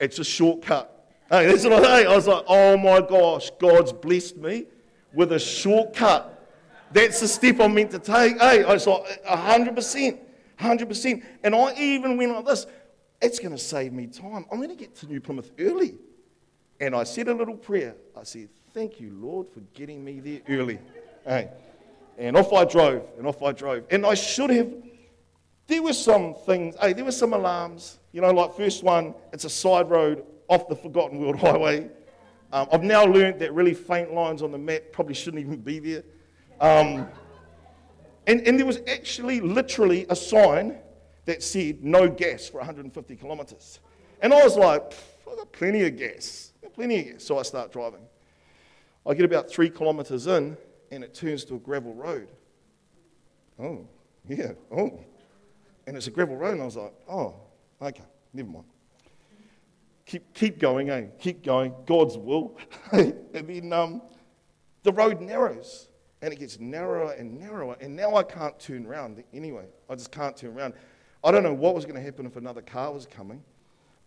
It's 0.00 0.18
a 0.18 0.24
shortcut. 0.24 0.93
Hey, 1.34 1.46
that's 1.46 1.64
what 1.64 1.84
I. 1.84 2.04
I 2.04 2.14
was 2.14 2.28
like, 2.28 2.44
oh 2.46 2.76
my 2.76 3.00
gosh, 3.00 3.50
God's 3.58 3.92
blessed 3.92 4.36
me 4.36 4.66
with 5.12 5.32
a 5.32 5.38
shortcut. 5.40 6.30
That's 6.92 7.18
the 7.18 7.26
step 7.26 7.58
I'm 7.58 7.74
meant 7.74 7.90
to 7.90 7.98
take. 7.98 8.38
Hey, 8.38 8.62
I 8.62 8.72
was 8.72 8.86
like, 8.86 9.24
100%, 9.24 10.18
100%. 10.60 11.24
And 11.42 11.54
I 11.56 11.74
even 11.74 12.16
went 12.16 12.30
like 12.30 12.46
this, 12.46 12.68
it's 13.20 13.40
going 13.40 13.50
to 13.50 13.58
save 13.58 13.92
me 13.92 14.06
time. 14.06 14.46
I'm 14.52 14.58
going 14.58 14.68
to 14.68 14.76
get 14.76 14.94
to 14.98 15.06
New 15.08 15.20
Plymouth 15.20 15.50
early. 15.58 15.96
And 16.78 16.94
I 16.94 17.02
said 17.02 17.26
a 17.26 17.34
little 17.34 17.56
prayer. 17.56 17.96
I 18.16 18.22
said, 18.22 18.48
thank 18.72 19.00
you, 19.00 19.10
Lord, 19.20 19.48
for 19.48 19.58
getting 19.74 20.04
me 20.04 20.20
there 20.20 20.40
early. 20.48 20.78
Hey. 21.26 21.50
And 22.16 22.36
off 22.36 22.52
I 22.52 22.64
drove, 22.64 23.08
and 23.18 23.26
off 23.26 23.42
I 23.42 23.50
drove. 23.50 23.86
And 23.90 24.06
I 24.06 24.14
should 24.14 24.50
have, 24.50 24.72
there 25.66 25.82
were 25.82 25.94
some 25.94 26.34
things, 26.46 26.76
hey, 26.80 26.92
there 26.92 27.04
were 27.04 27.10
some 27.10 27.32
alarms. 27.32 27.98
You 28.12 28.20
know, 28.20 28.30
like 28.30 28.54
first 28.54 28.84
one, 28.84 29.16
it's 29.32 29.44
a 29.44 29.50
side 29.50 29.90
road 29.90 30.24
off 30.48 30.68
the 30.68 30.76
Forgotten 30.76 31.18
World 31.18 31.36
Highway. 31.40 31.90
Um, 32.52 32.68
I've 32.72 32.82
now 32.82 33.04
learned 33.04 33.40
that 33.40 33.52
really 33.52 33.74
faint 33.74 34.12
lines 34.12 34.42
on 34.42 34.52
the 34.52 34.58
map 34.58 34.82
probably 34.92 35.14
shouldn't 35.14 35.44
even 35.44 35.56
be 35.56 35.78
there. 35.78 36.04
Um, 36.60 37.08
and, 38.26 38.40
and 38.46 38.58
there 38.58 38.66
was 38.66 38.78
actually 38.86 39.40
literally 39.40 40.06
a 40.08 40.16
sign 40.16 40.78
that 41.24 41.42
said 41.42 41.82
no 41.82 42.08
gas 42.08 42.48
for 42.48 42.58
150 42.58 43.16
kilometres. 43.16 43.80
And 44.20 44.32
I 44.32 44.42
was 44.44 44.56
like, 44.56 44.94
I've 45.28 45.36
got 45.36 45.52
plenty 45.52 45.82
of 45.82 45.96
gas, 45.96 46.52
plenty 46.74 47.00
of 47.00 47.06
gas. 47.06 47.24
So 47.24 47.38
I 47.38 47.42
start 47.42 47.72
driving. 47.72 48.06
I 49.06 49.14
get 49.14 49.24
about 49.24 49.50
three 49.50 49.68
kilometres 49.68 50.26
in 50.26 50.56
and 50.90 51.02
it 51.02 51.12
turns 51.12 51.44
to 51.46 51.56
a 51.56 51.58
gravel 51.58 51.94
road. 51.94 52.28
Oh, 53.58 53.86
yeah, 54.28 54.52
oh. 54.70 55.00
And 55.86 55.96
it's 55.96 56.06
a 56.06 56.10
gravel 56.10 56.36
road, 56.36 56.52
and 56.52 56.62
I 56.62 56.64
was 56.64 56.76
like, 56.76 56.94
oh, 57.08 57.34
okay, 57.82 58.04
never 58.32 58.48
mind 58.48 58.64
keep, 60.06 60.32
keep 60.34 60.58
going, 60.58 60.90
eh? 60.90 61.06
Keep 61.18 61.44
going. 61.44 61.74
God's 61.86 62.16
will. 62.16 62.56
and 62.92 63.14
then 63.32 63.72
um, 63.72 64.02
the 64.82 64.92
road 64.92 65.20
narrows 65.20 65.88
and 66.22 66.32
it 66.32 66.38
gets 66.38 66.58
narrower 66.58 67.12
and 67.12 67.38
narrower. 67.38 67.76
And 67.80 67.94
now 67.94 68.16
I 68.16 68.22
can't 68.22 68.58
turn 68.58 68.86
around 68.86 69.22
anyway. 69.32 69.66
I 69.90 69.94
just 69.94 70.10
can't 70.10 70.36
turn 70.36 70.56
around. 70.56 70.74
I 71.22 71.30
don't 71.30 71.42
know 71.42 71.54
what 71.54 71.74
was 71.74 71.84
going 71.84 71.96
to 71.96 72.02
happen 72.02 72.26
if 72.26 72.36
another 72.36 72.62
car 72.62 72.92
was 72.92 73.06
coming. 73.06 73.42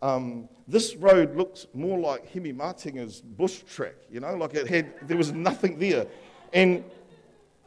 Um, 0.01 0.47
this 0.67 0.95
road 0.95 1.35
looks 1.35 1.65
more 1.73 1.99
like 1.99 2.27
Hemi 2.31 2.53
Martinga's 2.53 3.21
bush 3.21 3.63
track, 3.63 3.95
you 4.11 4.19
know, 4.19 4.35
like 4.35 4.53
it 4.53 4.67
had, 4.67 4.93
there 5.07 5.17
was 5.17 5.31
nothing 5.31 5.79
there. 5.79 6.05
And 6.53 6.83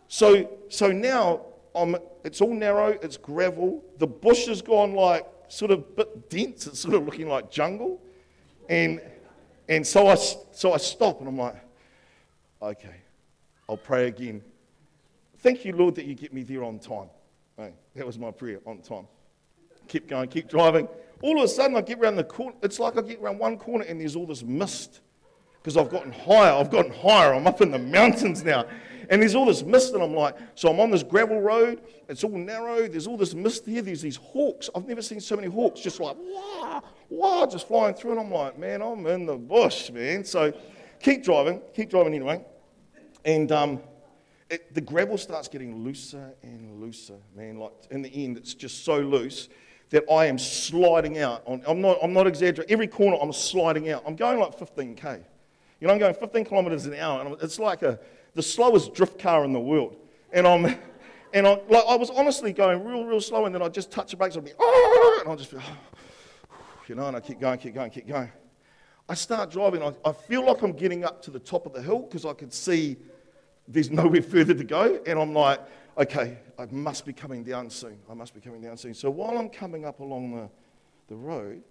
so, 0.06 0.48
so 0.68 0.92
now 0.92 1.42
I'm, 1.74 1.96
it's 2.24 2.40
all 2.40 2.54
narrow, 2.54 2.98
it's 3.02 3.16
gravel. 3.16 3.84
The 3.98 4.06
bush 4.06 4.46
has 4.46 4.62
gone 4.62 4.94
like 4.94 5.26
sort 5.48 5.72
of 5.72 5.96
bit 5.96 6.30
dense, 6.30 6.68
it's 6.68 6.80
sort 6.80 6.94
of 6.94 7.04
looking 7.04 7.28
like 7.28 7.50
jungle. 7.50 8.00
And, 8.70 9.00
and 9.68 9.84
so, 9.84 10.06
I, 10.06 10.14
so 10.14 10.72
I 10.72 10.76
stop 10.76 11.18
and 11.18 11.28
I'm 11.28 11.36
like, 11.36 11.56
okay, 12.62 12.94
I'll 13.68 13.76
pray 13.76 14.06
again. 14.06 14.42
Thank 15.38 15.64
you, 15.64 15.74
Lord, 15.74 15.96
that 15.96 16.04
you 16.04 16.14
get 16.14 16.32
me 16.32 16.44
there 16.44 16.62
on 16.62 16.78
time. 16.78 17.08
Hey, 17.56 17.72
that 17.96 18.06
was 18.06 18.16
my 18.16 18.30
prayer, 18.30 18.60
on 18.64 18.80
time. 18.80 19.08
Keep 19.88 20.08
going, 20.08 20.28
keep 20.28 20.48
driving. 20.48 20.88
All 21.20 21.38
of 21.38 21.44
a 21.44 21.48
sudden, 21.48 21.76
I 21.76 21.80
get 21.80 21.98
around 21.98 22.14
the 22.14 22.24
corner. 22.24 22.56
It's 22.62 22.78
like 22.78 22.96
I 22.96 23.02
get 23.02 23.20
around 23.20 23.40
one 23.40 23.58
corner 23.58 23.84
and 23.84 24.00
there's 24.00 24.14
all 24.14 24.26
this 24.26 24.44
mist 24.44 25.00
because 25.60 25.76
I've 25.76 25.90
gotten 25.90 26.12
higher. 26.12 26.52
I've 26.52 26.70
gotten 26.70 26.92
higher. 26.92 27.34
I'm 27.34 27.48
up 27.48 27.60
in 27.60 27.72
the 27.72 27.78
mountains 27.78 28.44
now. 28.44 28.66
And 29.10 29.20
there's 29.20 29.34
all 29.34 29.46
this 29.46 29.64
mist, 29.64 29.92
and 29.94 30.04
I'm 30.04 30.14
like, 30.14 30.36
so 30.54 30.70
I'm 30.70 30.78
on 30.78 30.92
this 30.92 31.02
gravel 31.02 31.40
road. 31.40 31.82
It's 32.08 32.22
all 32.22 32.30
narrow. 32.30 32.86
There's 32.86 33.08
all 33.08 33.16
this 33.16 33.34
mist 33.34 33.66
here. 33.66 33.82
There's 33.82 34.02
these 34.02 34.14
hawks. 34.14 34.70
I've 34.72 34.86
never 34.86 35.02
seen 35.02 35.18
so 35.18 35.34
many 35.34 35.48
hawks 35.48 35.80
just 35.80 35.98
like, 35.98 36.16
wow, 37.10 37.46
just 37.50 37.68
flying 37.68 37.94
through. 37.94 38.12
And 38.12 38.20
I'm 38.20 38.30
like, 38.30 38.58
man, 38.58 38.80
I'm 38.80 39.06
in 39.06 39.26
the 39.26 39.36
bush, 39.36 39.90
man. 39.90 40.24
So 40.24 40.52
keep 41.00 41.22
driving, 41.22 41.60
keep 41.74 41.90
driving 41.90 42.14
anyway. 42.14 42.44
And 43.24 43.52
um, 43.52 43.80
it, 44.48 44.74
the 44.74 44.80
gravel 44.80 45.18
starts 45.18 45.48
getting 45.48 45.84
looser 45.84 46.32
and 46.42 46.80
looser, 46.80 47.18
man. 47.36 47.58
Like 47.58 47.72
in 47.90 48.02
the 48.02 48.10
end, 48.24 48.38
it's 48.38 48.54
just 48.54 48.84
so 48.84 48.98
loose 48.98 49.48
that 49.90 50.04
I 50.10 50.26
am 50.26 50.38
sliding 50.38 51.18
out. 51.18 51.42
On, 51.46 51.62
I'm, 51.66 51.80
not, 51.80 51.98
I'm 52.02 52.12
not 52.12 52.26
exaggerating. 52.26 52.72
Every 52.72 52.86
corner, 52.86 53.18
I'm 53.20 53.32
sliding 53.32 53.90
out. 53.90 54.04
I'm 54.06 54.16
going 54.16 54.38
like 54.38 54.56
15k. 54.58 55.24
You 55.80 55.86
know, 55.86 55.94
I'm 55.94 55.98
going 55.98 56.14
15 56.14 56.44
kilometers 56.44 56.86
an 56.86 56.94
hour, 56.94 57.24
and 57.24 57.36
it's 57.42 57.58
like 57.58 57.82
a, 57.82 57.98
the 58.34 58.42
slowest 58.42 58.94
drift 58.94 59.18
car 59.18 59.44
in 59.44 59.52
the 59.52 59.60
world. 59.60 59.96
And 60.32 60.46
I'm, 60.46 60.66
and 61.32 61.46
I, 61.46 61.60
like, 61.68 61.84
I 61.88 61.96
was 61.96 62.10
honestly 62.10 62.52
going 62.52 62.84
real, 62.84 63.04
real 63.04 63.20
slow, 63.20 63.46
and 63.46 63.54
then 63.54 63.62
I'd 63.62 63.74
just 63.74 63.90
touch 63.90 64.10
the 64.10 64.16
brakes, 64.16 64.36
I'd 64.36 64.44
be, 64.44 64.52
oh, 64.58 65.18
and 65.22 65.32
I'd 65.32 65.38
just 65.38 65.50
be, 65.50 65.56
oh, 65.58 65.76
you 66.90 66.96
know, 66.96 67.06
and 67.06 67.16
I 67.16 67.20
keep 67.20 67.40
going, 67.40 67.58
keep 67.58 67.74
going, 67.74 67.90
keep 67.90 68.08
going. 68.08 68.30
I 69.08 69.14
start 69.14 69.50
driving, 69.50 69.80
I, 69.80 69.94
I 70.04 70.12
feel 70.12 70.44
like 70.44 70.60
I'm 70.62 70.72
getting 70.72 71.04
up 71.04 71.22
to 71.22 71.30
the 71.30 71.38
top 71.38 71.64
of 71.64 71.72
the 71.72 71.80
hill 71.80 72.00
because 72.00 72.26
I 72.26 72.32
can 72.32 72.50
see 72.50 72.96
there's 73.68 73.90
nowhere 74.02 74.22
further 74.22 74.54
to 74.54 74.64
go, 74.64 75.00
and 75.06 75.18
I'm 75.18 75.32
like, 75.32 75.60
okay, 75.96 76.38
I 76.58 76.66
must 76.66 77.06
be 77.06 77.12
coming 77.12 77.44
down 77.44 77.70
soon. 77.70 77.96
I 78.10 78.14
must 78.14 78.34
be 78.34 78.40
coming 78.40 78.60
down 78.60 78.76
soon. 78.76 78.92
So 78.94 79.08
while 79.08 79.38
I'm 79.38 79.48
coming 79.48 79.84
up 79.84 80.00
along 80.00 80.34
the, 80.34 80.50
the 81.08 81.14
road, 81.14 81.62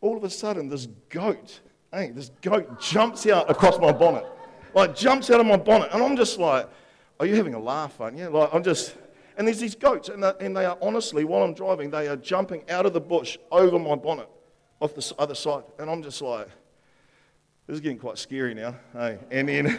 all 0.00 0.16
of 0.16 0.24
a 0.24 0.30
sudden 0.30 0.68
this 0.68 0.88
goat, 1.10 1.60
hey, 1.92 2.10
this 2.10 2.32
goat 2.42 2.80
jumps 2.80 3.26
out 3.28 3.48
across 3.48 3.78
my 3.78 3.92
bonnet. 3.92 4.26
Like 4.74 4.96
jumps 4.96 5.30
out 5.30 5.38
of 5.38 5.46
my 5.46 5.56
bonnet. 5.56 5.90
And 5.92 6.02
I'm 6.02 6.16
just 6.16 6.38
like, 6.38 6.68
are 7.20 7.26
you 7.26 7.36
having 7.36 7.54
a 7.54 7.60
laugh, 7.60 8.00
aren't 8.00 8.18
you? 8.18 8.28
Like 8.28 8.52
I'm 8.52 8.64
just, 8.64 8.96
and 9.38 9.46
there's 9.46 9.60
these 9.60 9.76
goats, 9.76 10.08
and, 10.08 10.24
and 10.24 10.56
they 10.56 10.64
are 10.64 10.76
honestly, 10.82 11.24
while 11.24 11.44
I'm 11.44 11.54
driving, 11.54 11.90
they 11.90 12.08
are 12.08 12.16
jumping 12.16 12.68
out 12.68 12.84
of 12.84 12.92
the 12.92 13.00
bush 13.00 13.38
over 13.52 13.78
my 13.78 13.94
bonnet 13.94 14.28
off 14.80 14.94
the 14.94 15.14
other 15.18 15.34
side. 15.34 15.64
And 15.78 15.90
I'm 15.90 16.02
just 16.02 16.20
like, 16.22 16.48
this 17.66 17.74
is 17.74 17.80
getting 17.80 17.98
quite 17.98 18.18
scary 18.18 18.54
now. 18.54 18.76
Hey, 18.92 19.18
and 19.30 19.48
then, 19.48 19.78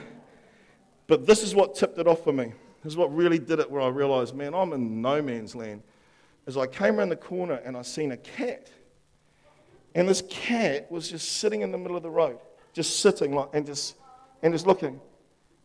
but 1.08 1.26
this 1.26 1.44
is 1.44 1.56
what 1.56 1.76
tipped 1.76 1.98
it 1.98 2.08
off 2.08 2.24
for 2.24 2.34
me. 2.34 2.54
This 2.84 2.94
is 2.94 2.98
what 2.98 3.14
really 3.16 3.40
did 3.40 3.60
it 3.60 3.70
where 3.70 3.82
I 3.82 3.88
realized, 3.88 4.36
man, 4.36 4.54
I'm 4.54 4.74
in 4.74 5.02
no 5.02 5.22
man's 5.22 5.56
land. 5.56 5.84
As 6.46 6.58
I 6.58 6.68
came 6.68 7.00
around 7.00 7.10
the 7.10 7.16
corner 7.16 7.56
and 7.66 7.76
I 7.76 7.82
seen 7.82 8.12
a 8.12 8.18
cat. 8.18 8.72
And 9.96 10.08
this 10.08 10.24
cat 10.30 10.92
was 10.92 11.10
just 11.10 11.34
sitting 11.40 11.62
in 11.62 11.72
the 11.72 11.78
middle 11.78 11.98
of 11.98 12.04
the 12.04 12.10
road, 12.10 12.40
just 12.74 13.00
sitting 13.00 13.34
like, 13.34 13.50
and 13.54 13.66
just 13.66 13.96
and 14.44 14.54
just 14.54 14.68
looking. 14.68 15.00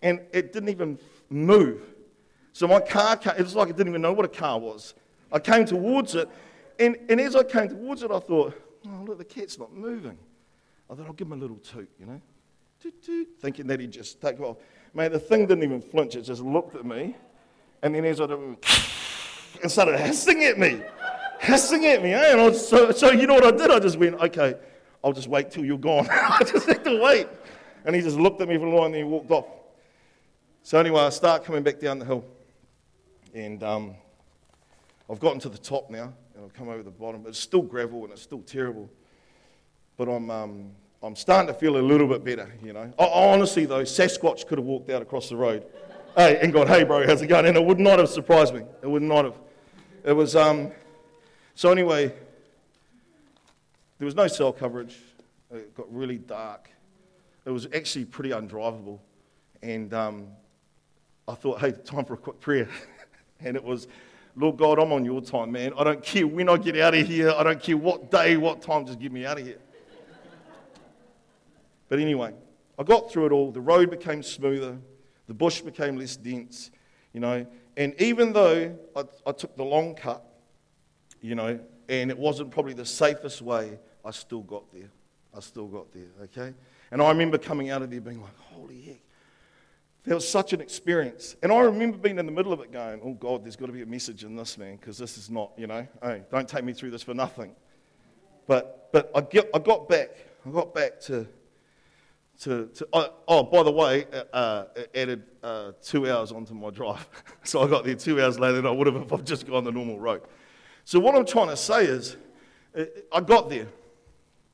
And 0.01 0.21
it 0.33 0.53
didn't 0.53 0.71
even 0.71 0.99
move. 1.29 1.83
So 2.53 2.67
my 2.67 2.81
car, 2.81 3.19
it 3.25 3.43
was 3.43 3.55
like 3.55 3.69
it 3.69 3.77
didn't 3.77 3.91
even 3.91 4.03
know 4.03 4.13
what 4.13 4.25
a 4.25 4.29
car 4.29 4.59
was. 4.59 4.95
I 5.31 5.39
came 5.39 5.65
towards 5.65 6.15
it, 6.15 6.29
and, 6.79 6.97
and 7.09 7.21
as 7.21 7.35
I 7.35 7.43
came 7.43 7.69
towards 7.69 8.03
it, 8.03 8.11
I 8.11 8.19
thought, 8.19 8.55
oh, 8.87 9.05
look, 9.07 9.19
the 9.19 9.25
cat's 9.25 9.59
not 9.59 9.73
moving. 9.73 10.19
I 10.91 10.95
thought, 10.95 11.07
I'll 11.07 11.13
give 11.13 11.29
him 11.29 11.35
a 11.35 11.37
little 11.37 11.57
toot, 11.57 11.89
you 11.99 12.07
know, 12.07 12.21
toot, 12.81 13.03
toot, 13.03 13.29
thinking 13.41 13.67
that 13.69 13.81
he'd 13.81 13.91
just 13.91 14.21
take 14.21 14.41
off. 14.41 14.59
Mate, 14.95 15.13
the 15.13 15.19
thing 15.19 15.47
didn't 15.47 15.65
even 15.65 15.81
flinch. 15.81 16.17
It 16.17 16.23
just 16.23 16.43
looked 16.43 16.75
at 16.75 16.85
me. 16.85 17.17
And 17.83 17.95
then 17.95 18.05
as 18.05 18.21
I 18.21 18.27
did, 18.27 18.39
and 19.63 19.71
started 19.71 19.99
hissing 19.99 20.45
at 20.45 20.59
me. 20.59 20.81
hissing 21.41 21.87
at 21.87 22.03
me. 22.03 22.13
Eh? 22.13 22.33
And 22.33 22.41
I 22.41 22.49
was, 22.49 22.69
so, 22.69 22.91
so 22.93 23.11
you 23.11 23.27
know 23.27 23.35
what 23.35 23.45
I 23.45 23.51
did? 23.51 23.71
I 23.71 23.79
just 23.79 23.99
went, 23.99 24.15
okay, 24.21 24.55
I'll 25.03 25.13
just 25.13 25.29
wait 25.29 25.51
till 25.51 25.65
you're 25.65 25.79
gone. 25.79 26.09
I 26.11 26.43
just 26.45 26.67
had 26.67 26.85
to 26.85 27.01
wait. 27.03 27.29
And 27.85 27.97
he 27.97 28.03
just 28.03 28.17
looked 28.17 28.41
at 28.41 28.49
me 28.49 28.57
for 28.59 28.67
a 28.67 28.71
while 28.71 28.85
and 28.85 28.95
then 28.95 29.05
he 29.05 29.09
walked 29.09 29.31
off. 29.31 29.47
So 30.63 30.79
anyway, 30.79 31.01
I 31.01 31.09
start 31.09 31.45
coming 31.45 31.63
back 31.63 31.81
down 31.81 31.99
the 31.99 32.05
hill. 32.05 32.25
And 33.35 33.63
um, 33.63 33.95
I've 35.11 35.19
gotten 35.19 35.41
to 35.41 35.49
the 35.49 35.59
top 35.59 35.91
now. 35.91 36.13
And 36.43 36.51
I've 36.51 36.59
come 36.59 36.69
over 36.69 36.83
the 36.83 36.91
bottom. 36.91 37.25
It's 37.29 37.39
still 37.39 37.63
gravel 37.63 38.03
and 38.03 38.13
it's 38.13 38.23
still 38.23 38.41
terrible. 38.41 38.91
But 39.97 40.09
I'm, 40.09 40.29
um, 40.29 40.73
I'm 41.01 41.15
starting 41.15 41.47
to 41.47 41.55
feel 41.55 41.77
a 41.77 41.79
little 41.79 42.09
bit 42.09 42.25
better, 42.25 42.53
you 42.65 42.73
know. 42.73 42.93
honestly, 42.99 43.65
though, 43.65 43.83
Sasquatch 43.83 44.49
could 44.49 44.59
have 44.59 44.67
walked 44.67 44.91
out 44.91 45.03
across 45.03 45.29
the 45.29 45.37
road 45.37 45.65
hey, 46.17 46.41
and 46.43 46.53
gone, 46.53 46.67
hey, 46.67 46.83
bro, 46.83 47.07
how's 47.07 47.23
it 47.23 47.29
going? 47.29 47.47
And 47.47 47.57
it 47.57 47.65
would 47.65 47.79
not 47.79 48.01
have 48.01 48.09
surprised 48.09 48.55
me. 48.55 48.63
It 48.83 48.89
would 48.89 49.03
not 49.03 49.25
have. 49.25 49.39
It 50.03 50.15
was, 50.15 50.35
um, 50.35 50.73
so 51.55 51.71
anyway, 51.71 52.13
there 53.99 54.07
was 54.07 54.17
no 54.17 54.27
cell 54.27 54.53
coverage. 54.53 54.99
It 55.53 55.77
got 55.77 55.95
really 55.95 56.19
dark. 56.19 56.69
It 57.45 57.51
was 57.51 57.69
actually 57.73 58.07
pretty 58.07 58.31
undrivable. 58.31 58.99
And 59.63 59.95
um, 59.95 60.27
I 61.29 61.35
thought, 61.35 61.61
hey, 61.61 61.71
time 61.71 62.05
for 62.05 62.15
a 62.15 62.17
quick 62.19 62.41
prayer. 62.41 62.69
and 63.41 63.57
it 63.57 63.63
was, 63.63 63.87
Lord 64.35 64.57
God, 64.57 64.79
I'm 64.79 64.93
on 64.93 65.05
your 65.05 65.21
time, 65.21 65.53
man. 65.53 65.73
I 65.77 65.85
don't 65.85 66.03
care 66.03 66.27
when 66.27 66.49
I 66.49 66.57
get 66.57 66.79
out 66.79 66.95
of 66.95 67.07
here. 67.07 67.31
I 67.31 67.43
don't 67.43 67.63
care 67.63 67.77
what 67.77 68.11
day, 68.11 68.37
what 68.37 68.63
time, 68.63 68.87
just 68.87 68.99
get 68.99 69.13
me 69.13 69.27
out 69.27 69.39
of 69.39 69.47
here. 69.47 69.59
But 71.89 71.99
anyway, 71.99 72.33
I 72.79 72.83
got 72.85 73.13
through 73.13 73.27
it 73.27 73.33
all. 73.33 73.53
The 73.53 73.61
road 73.61 73.91
became 73.91 74.23
smoother, 74.23 74.79
the 75.27 75.35
bush 75.35 75.61
became 75.61 75.97
less 75.97 76.17
dense, 76.17 76.71
you 77.13 77.21
know. 77.21 77.47
And 77.77 77.95
even 78.01 78.33
though 78.33 78.77
I, 78.97 79.05
I 79.27 79.33
took 79.33 79.57
the 79.57 79.65
long 79.65 79.95
cut, 79.95 80.25
you 81.21 81.35
know, 81.35 81.61
and 81.89 82.11
it 82.11 82.19
wasn't 82.19 82.51
probably 82.51 82.73
the 82.73 82.87
safest 82.87 83.43
way, 83.43 83.79
I 84.05 84.11
still 84.11 84.41
got 84.41 84.73
there. 84.73 84.91
I 85.35 85.41
still 85.41 85.67
got 85.67 85.93
there, 85.93 86.09
okay? 86.25 86.55
And 86.91 87.01
I 87.01 87.09
remember 87.09 87.39
coming 87.39 87.71
out 87.71 87.83
of 87.83 87.91
there 87.91 88.01
being 88.01 88.21
like, 88.21 88.37
holy 88.39 88.81
heck. 88.81 89.01
That 90.05 90.15
was 90.17 90.29
such 90.29 90.53
an 90.53 90.61
experience. 90.61 91.37
And 91.43 91.53
I 91.53 91.61
remember 91.61 91.97
being 91.97 92.19
in 92.19 92.27
the 92.27 92.33
middle 92.33 92.53
of 92.53 92.61
it 92.61 92.73
going, 92.73 93.01
oh 93.05 93.15
God, 93.15 93.45
there's 93.45 93.55
got 93.55 93.67
to 93.67 93.73
be 93.73 93.83
a 93.83 93.87
message 93.87 94.25
in 94.25 94.35
this, 94.35 94.59
man, 94.59 94.77
because 94.77 94.99
this 94.99 95.17
is 95.17 95.31
not, 95.31 95.53
you 95.57 95.69
know, 95.69 95.87
hey, 96.03 96.23
don't 96.31 96.49
take 96.49 96.65
me 96.65 96.73
through 96.73 96.91
this 96.91 97.03
for 97.03 97.15
nothing. 97.15 97.55
But, 98.49 98.91
but 98.93 99.13
I, 99.15 99.21
get, 99.21 99.49
I 99.55 99.61
got 99.61 99.89
back. 99.89 100.11
I 100.45 100.51
got 100.51 100.75
back 100.75 101.01
to 101.03 101.29
to, 102.41 102.67
to 102.75 102.89
oh, 102.93 103.13
oh, 103.29 103.43
by 103.45 103.63
the 103.63 103.71
way, 103.71 104.05
uh, 104.13 104.37
uh, 104.37 104.65
added 104.95 105.23
uh, 105.43 105.73
two 105.81 106.11
hours 106.11 106.33
onto 106.33 106.55
my 106.55 106.71
drive. 106.71 107.09
so 107.45 107.63
I 107.63 107.69
got 107.69 107.85
there 107.85 107.95
two 107.95 108.21
hours 108.21 108.39
later 108.39 108.57
than 108.57 108.67
I 108.67 108.71
would 108.71 108.87
have 108.89 108.97
if 108.97 109.13
I'd 109.13 109.27
just 109.27 109.47
gone 109.47 109.65
the 109.65 109.71
normal 109.71 109.99
road. 109.99 110.23
So 110.85 110.99
what 110.99 111.15
I'm 111.15 111.25
trying 111.25 111.49
to 111.49 111.57
say 111.57 111.85
is, 111.85 112.17
uh, 112.77 112.85
I 113.13 113.21
got 113.21 113.49
there. 113.49 113.69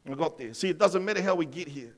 I 0.06 0.14
got 0.14 0.36
there. 0.36 0.52
See, 0.52 0.68
it 0.68 0.78
doesn't 0.78 1.02
matter 1.02 1.22
how 1.22 1.34
we 1.34 1.46
get 1.46 1.68
here. 1.68 1.94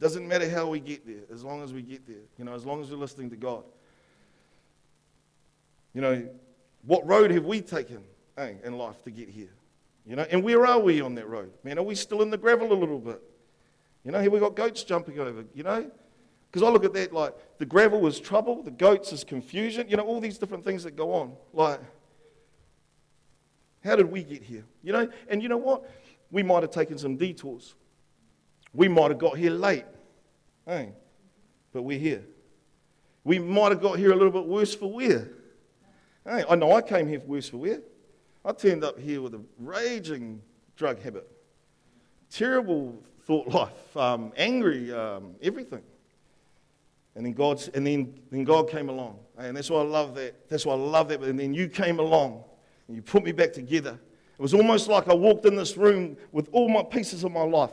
Doesn't 0.00 0.26
matter 0.26 0.48
how 0.48 0.66
we 0.68 0.80
get 0.80 1.06
there, 1.06 1.22
as 1.32 1.44
long 1.44 1.62
as 1.62 1.72
we 1.72 1.82
get 1.82 2.06
there. 2.06 2.24
You 2.38 2.44
know, 2.44 2.54
as 2.54 2.64
long 2.64 2.82
as 2.82 2.90
we're 2.90 2.96
listening 2.96 3.30
to 3.30 3.36
God. 3.36 3.64
You 5.94 6.00
know, 6.00 6.28
what 6.82 7.06
road 7.06 7.30
have 7.30 7.44
we 7.44 7.60
taken 7.60 8.02
hey, 8.36 8.56
in 8.64 8.76
life 8.76 9.02
to 9.04 9.10
get 9.10 9.28
here? 9.28 9.52
You 10.06 10.16
know, 10.16 10.26
and 10.30 10.42
where 10.42 10.66
are 10.66 10.80
we 10.80 11.00
on 11.00 11.14
that 11.14 11.28
road? 11.28 11.52
Man, 11.62 11.78
are 11.78 11.82
we 11.82 11.94
still 11.94 12.20
in 12.22 12.30
the 12.30 12.36
gravel 12.36 12.72
a 12.72 12.74
little 12.74 12.98
bit? 12.98 13.22
You 14.04 14.10
know, 14.10 14.20
here 14.20 14.30
we 14.30 14.38
got 14.38 14.54
goats 14.54 14.82
jumping 14.82 15.18
over, 15.18 15.44
you 15.54 15.62
know? 15.62 15.90
Because 16.50 16.66
I 16.66 16.70
look 16.70 16.84
at 16.84 16.92
that 16.92 17.12
like 17.12 17.34
the 17.58 17.64
gravel 17.64 18.06
is 18.06 18.20
trouble, 18.20 18.62
the 18.62 18.70
goats 18.70 19.12
is 19.12 19.24
confusion, 19.24 19.88
you 19.88 19.96
know, 19.96 20.04
all 20.04 20.20
these 20.20 20.36
different 20.36 20.62
things 20.62 20.84
that 20.84 20.94
go 20.94 21.12
on. 21.14 21.32
Like, 21.52 21.80
how 23.82 23.96
did 23.96 24.10
we 24.10 24.22
get 24.22 24.42
here? 24.42 24.64
You 24.82 24.92
know, 24.92 25.08
and 25.28 25.42
you 25.42 25.48
know 25.48 25.56
what? 25.56 25.90
We 26.30 26.42
might 26.42 26.62
have 26.62 26.70
taken 26.70 26.98
some 26.98 27.16
detours. 27.16 27.74
We 28.74 28.88
might 28.88 29.10
have 29.10 29.18
got 29.18 29.38
here 29.38 29.52
late. 29.52 29.84
Hey, 30.66 30.92
but 31.72 31.82
we're 31.82 31.98
here. 31.98 32.24
We 33.22 33.38
might 33.38 33.70
have 33.72 33.80
got 33.80 33.98
here 33.98 34.12
a 34.12 34.16
little 34.16 34.32
bit 34.32 34.46
worse 34.46 34.74
for 34.74 34.92
wear. 34.92 35.28
Hey, 36.26 36.44
I 36.48 36.54
know 36.56 36.72
I 36.72 36.82
came 36.82 37.08
here 37.08 37.20
worse 37.20 37.48
for 37.48 37.58
wear. 37.58 37.80
I 38.44 38.52
turned 38.52 38.84
up 38.84 38.98
here 38.98 39.22
with 39.22 39.34
a 39.34 39.40
raging 39.58 40.42
drug 40.76 41.00
habit. 41.00 41.30
Terrible 42.30 43.02
thought 43.24 43.48
life, 43.48 43.96
um, 43.96 44.32
angry, 44.36 44.92
um, 44.92 45.34
everything. 45.40 45.82
And 47.14 47.24
then 47.24 47.32
God's, 47.32 47.68
and 47.68 47.86
then, 47.86 48.18
then 48.30 48.44
God 48.44 48.68
came 48.68 48.88
along. 48.88 49.18
And 49.38 49.56
that's 49.56 49.70
why 49.70 49.80
I 49.80 49.84
love 49.84 50.14
that. 50.16 50.48
That's 50.48 50.66
why 50.66 50.74
I 50.74 50.78
love 50.78 51.08
that. 51.08 51.22
And 51.22 51.38
then 51.38 51.54
you 51.54 51.68
came 51.68 52.00
along 52.00 52.42
and 52.88 52.96
you 52.96 53.02
put 53.02 53.24
me 53.24 53.32
back 53.32 53.52
together. 53.52 53.98
It 54.36 54.42
was 54.42 54.52
almost 54.52 54.88
like 54.88 55.08
I 55.08 55.14
walked 55.14 55.46
in 55.46 55.54
this 55.54 55.76
room 55.76 56.16
with 56.32 56.48
all 56.50 56.68
my 56.68 56.82
pieces 56.82 57.22
of 57.22 57.30
my 57.30 57.44
life. 57.44 57.70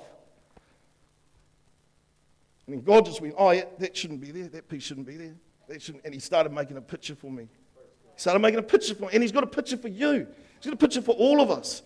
And 2.72 2.80
then 2.80 2.86
God 2.86 3.06
just 3.06 3.20
went, 3.20 3.36
oh, 3.38 3.52
yeah, 3.52 3.66
that 3.80 3.98
shouldn't 3.98 4.22
be 4.22 4.32
there. 4.32 4.48
That 4.48 4.70
piece 4.70 4.84
shouldn't 4.84 5.06
be 5.06 5.18
there. 5.18 5.36
That 5.68 5.82
shouldn't. 5.82 6.06
And 6.06 6.14
he 6.14 6.22
started 6.22 6.54
making 6.54 6.78
a 6.78 6.82
picture 6.82 7.16
for 7.16 7.30
me. 7.30 7.50
He 8.14 8.22
started 8.22 8.40
making 8.40 8.60
a 8.60 8.64
picture 8.64 8.96
for 8.96 9.04
me. 9.04 9.10
And 9.12 9.22
he's 9.22 9.34
got 9.34 9.44
a 9.44 9.48
picture 9.48 9.76
for 9.76 9.90
you. 9.90 10.26
He's 10.56 10.66
got 10.66 10.76
a 10.76 10.78
picture 10.78 11.02
for 11.02 11.14
all 11.16 11.42
of 11.42 11.52
us. 11.52 11.82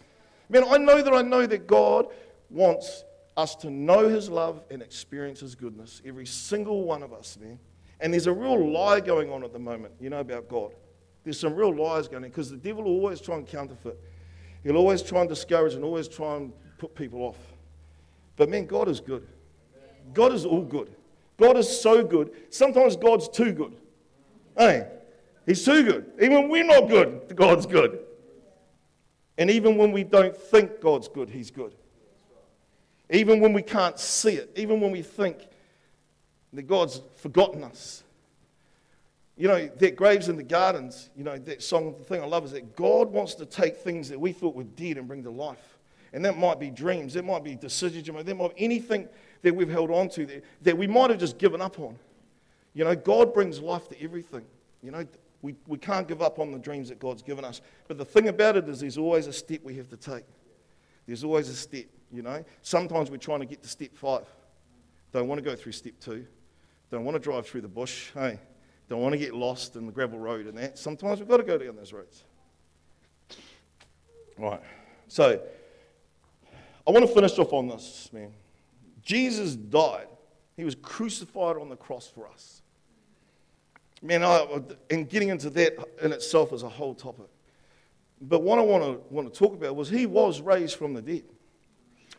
Man, 0.48 0.64
I 0.70 0.78
know 0.78 1.02
that 1.02 1.12
I 1.12 1.24
know 1.24 1.48
that 1.48 1.66
God 1.66 2.06
wants 2.52 3.04
us 3.36 3.56
to 3.56 3.72
know 3.72 4.08
His 4.08 4.30
love 4.30 4.62
and 4.70 4.84
experience 4.84 5.40
His 5.40 5.56
goodness. 5.56 6.04
Every 6.06 6.28
single 6.28 6.84
one 6.84 7.02
of 7.02 7.14
us, 7.14 7.36
man. 7.42 7.58
And 8.00 8.14
there's 8.14 8.28
a 8.28 8.34
real 8.34 8.72
lie 8.72 9.00
going 9.00 9.32
on 9.32 9.44
at 9.44 9.54
the 9.54 9.60
moment, 9.60 9.96
you 10.00 10.12
know, 10.12 10.20
about 10.20 10.48
God. 10.48 10.76
There's 11.24 11.40
some 11.40 11.56
real 11.56 11.76
lies 11.76 12.08
going 12.08 12.24
on 12.24 12.30
because 12.30 12.52
the 12.52 12.58
devil 12.58 12.84
will 12.84 12.92
always 12.92 13.22
try 13.22 13.38
and 13.38 13.48
counterfeit. 13.48 14.00
He'll 14.62 14.78
always 14.78 15.02
try 15.02 15.22
and 15.22 15.30
discourage 15.30 15.74
and 15.74 15.84
always 15.84 16.08
try 16.08 16.36
and 16.36 16.54
put 16.78 16.94
people 16.94 17.22
off. 17.22 17.40
But 18.36 18.50
man, 18.50 18.68
God 18.68 18.88
is 18.88 19.00
good. 19.00 19.28
God 20.14 20.34
is 20.34 20.46
all 20.46 20.64
good. 20.64 20.90
God 21.38 21.58
is 21.58 21.82
so 21.82 22.04
good. 22.04 22.32
Sometimes 22.50 22.96
God's 22.96 23.28
too 23.28 23.52
good. 23.52 23.76
Hey, 24.58 24.88
He's 25.46 25.64
too 25.64 25.84
good. 25.84 26.12
Even 26.22 26.34
when 26.44 26.50
we're 26.50 26.64
not 26.64 26.88
good, 26.88 27.36
God's 27.36 27.66
good. 27.66 28.00
And 29.38 29.52
even 29.52 29.78
when 29.78 29.92
we 29.92 30.04
don't 30.04 30.36
think 30.36 30.80
God's 30.80 31.08
good, 31.08 31.30
He's 31.30 31.52
good. 31.52 31.76
Even 33.10 33.40
when 33.40 33.54
we 33.54 33.62
can't 33.62 34.00
see 34.00 34.34
it, 34.34 34.52
even 34.56 34.80
when 34.80 34.92
we 34.92 35.02
think 35.02 35.48
that 36.54 36.64
God's 36.64 37.02
forgotten 37.18 37.64
us. 37.64 38.04
You 39.38 39.50
know, 39.50 39.68
that 39.68 39.98
graves 39.98 40.30
in 40.30 40.38
the 40.38 40.44
gardens, 40.44 41.10
you 41.16 41.26
know, 41.26 41.38
that 41.38 41.62
song, 41.62 41.94
the 41.98 42.06
thing 42.06 42.22
I 42.22 42.26
love 42.26 42.46
is 42.46 42.52
that 42.54 42.76
God 42.76 43.12
wants 43.12 43.36
to 43.36 43.46
take 43.46 43.78
things 43.78 44.08
that 44.10 44.20
we 44.20 44.32
thought 44.32 44.56
were 44.56 44.64
dead 44.64 44.98
and 44.98 45.08
bring 45.08 45.24
to 45.24 45.30
life. 45.30 45.78
And 46.14 46.24
that 46.24 46.38
might 46.38 46.58
be 46.60 46.70
dreams, 46.70 47.14
that 47.16 47.26
might 47.26 47.44
be 47.44 47.56
decisions, 47.56 48.08
that 48.08 48.36
might 48.36 48.56
be 48.56 48.64
anything 48.64 49.10
that 49.46 49.56
we've 49.56 49.70
held 49.70 49.92
on 49.92 50.10
to 50.10 50.26
that, 50.26 50.44
that 50.64 50.76
we 50.76 50.88
might 50.88 51.12
have 51.12 51.20
just 51.20 51.38
given 51.38 51.62
up 51.62 51.80
on. 51.80 51.96
You 52.74 52.84
know, 52.84 52.96
God 52.96 53.32
brings 53.32 53.60
life 53.60 53.88
to 53.90 54.04
everything. 54.04 54.44
You 54.82 54.90
know, 54.90 55.06
we, 55.44 55.56
we 55.68 55.78
can't 55.78 56.08
give 56.08 56.24
up 56.24 56.40
on 56.40 56.52
the 56.52 56.58
dreams 56.58 56.90
that 56.90 57.00
God's 57.00 57.22
given 57.22 57.46
us. 57.46 57.62
But 57.88 58.00
the 58.00 58.06
thing 58.06 58.28
about 58.28 58.58
it 58.58 58.68
is, 58.68 58.80
there's 58.80 58.98
always 58.98 59.28
a 59.28 59.34
step 59.34 59.62
we 59.64 59.76
have 59.76 59.88
to 59.90 59.98
take. 59.98 60.26
There's 61.06 61.24
always 61.24 61.48
a 61.50 61.54
step, 61.54 61.86
you 62.12 62.24
know. 62.24 62.44
Sometimes 62.64 63.12
we're 63.12 63.18
trying 63.18 63.42
to 63.42 63.46
get 63.46 63.62
to 63.62 63.70
step 63.70 63.96
five. 63.96 64.26
Don't 65.14 65.28
want 65.28 65.38
to 65.38 65.48
go 65.48 65.56
through 65.56 65.74
step 65.74 65.94
two. 66.02 66.26
Don't 66.90 67.06
want 67.06 67.14
to 67.14 67.20
drive 67.20 67.46
through 67.46 67.62
the 67.62 67.68
bush. 67.68 68.10
Hey, 68.16 68.40
don't 68.90 69.02
want 69.02 69.14
to 69.14 69.20
get 69.20 69.36
lost 69.36 69.76
in 69.76 69.86
the 69.86 69.92
gravel 69.92 70.18
road 70.18 70.48
and 70.48 70.58
that. 70.58 70.80
Sometimes 70.80 71.20
we've 71.20 71.30
got 71.30 71.38
to 71.38 71.44
go 71.44 71.60
down 71.60 71.76
those 71.76 71.94
roads. 71.94 72.24
Right. 74.40 74.62
So, 75.08 75.40
I 76.88 76.92
want 76.92 77.08
to 77.08 77.14
finish 77.14 77.38
off 77.38 77.54
on 77.54 77.68
this, 77.68 78.10
man. 78.12 78.34
Jesus 79.06 79.56
died. 79.56 80.08
He 80.58 80.66
was 80.66 80.76
crucified 80.76 81.58
on 81.58 81.70
the 81.70 81.76
cross 81.76 82.08
for 82.08 82.28
us. 82.28 82.62
Man, 84.02 84.24
I, 84.24 84.46
and 84.90 85.10
getting 85.10 85.30
into 85.30 85.50
that 85.52 85.78
in 86.02 86.12
itself 86.12 86.52
is 86.52 86.64
a 86.64 86.70
whole 86.70 86.94
topic. 86.94 87.28
But 88.20 88.42
what 88.42 88.60
I 88.60 88.62
want 88.62 88.84
to, 88.84 89.14
want 89.14 89.32
to 89.32 89.38
talk 89.38 89.54
about 89.54 89.76
was 89.76 89.90
he 89.90 90.06
was 90.06 90.42
raised 90.42 90.76
from 90.76 90.94
the 90.94 91.02
dead. 91.02 91.24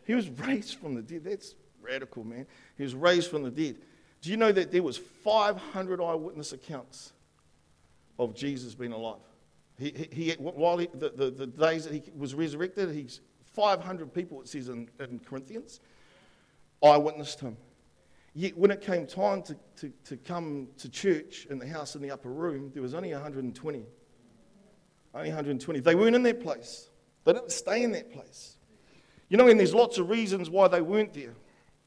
He 0.06 0.14
was 0.14 0.28
raised 0.46 0.78
from 0.78 0.94
the 0.94 1.02
dead. 1.02 1.24
That's 1.24 1.54
radical, 1.82 2.24
man. 2.24 2.46
He 2.76 2.84
was 2.84 2.94
raised 2.94 3.30
from 3.30 3.42
the 3.42 3.50
dead. 3.50 3.76
Do 4.22 4.30
you 4.30 4.36
know 4.36 4.52
that 4.52 4.72
there 4.72 4.82
was 4.82 4.96
500 4.96 6.00
eyewitness 6.00 6.52
accounts 6.52 7.12
of 8.18 8.34
Jesus 8.34 8.74
being 8.74 8.92
alive? 8.92 9.20
He, 9.78 9.90
he, 9.90 10.24
he 10.24 10.32
while 10.38 10.78
he, 10.78 10.88
the, 10.94 11.10
the, 11.10 11.30
the, 11.30 11.46
days 11.46 11.84
that 11.84 11.92
he 11.92 12.02
was 12.16 12.34
resurrected, 12.34 12.94
he's 12.94 13.20
500 13.54 14.12
people, 14.12 14.40
it 14.40 14.48
says 14.48 14.68
in, 14.68 14.88
in 14.98 15.18
Corinthians, 15.18 15.80
eyewitnessed 16.84 17.40
him. 17.40 17.56
Yet 18.34 18.56
when 18.56 18.70
it 18.70 18.82
came 18.82 19.06
time 19.06 19.42
to, 19.42 19.56
to, 19.76 19.92
to 20.04 20.16
come 20.16 20.68
to 20.78 20.88
church 20.90 21.46
in 21.48 21.58
the 21.58 21.66
house 21.66 21.94
in 21.94 22.02
the 22.02 22.10
upper 22.10 22.30
room, 22.30 22.70
there 22.74 22.82
was 22.82 22.94
only 22.94 23.12
120. 23.12 23.84
Only 25.14 25.28
120. 25.28 25.80
They 25.80 25.94
weren't 25.94 26.14
in 26.14 26.22
that 26.24 26.40
place. 26.40 26.90
They 27.24 27.32
didn't 27.32 27.52
stay 27.52 27.82
in 27.82 27.92
that 27.92 28.12
place. 28.12 28.56
You 29.28 29.38
know, 29.38 29.48
and 29.48 29.58
there's 29.58 29.74
lots 29.74 29.98
of 29.98 30.10
reasons 30.10 30.50
why 30.50 30.68
they 30.68 30.82
weren't 30.82 31.14
there. 31.14 31.34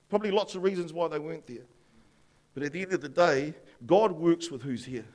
Probably 0.10 0.32
lots 0.32 0.56
of 0.56 0.64
reasons 0.64 0.92
why 0.92 1.08
they 1.08 1.20
weren't 1.20 1.46
there. 1.46 1.68
But 2.56 2.64
at 2.64 2.74
the 2.74 2.82
end 2.82 2.94
of 2.94 3.02
the 3.02 3.10
day, 3.10 3.54
God 3.86 4.12
works 4.12 4.50
with 4.50 4.64
who's 4.64 4.84
here. 4.84 5.06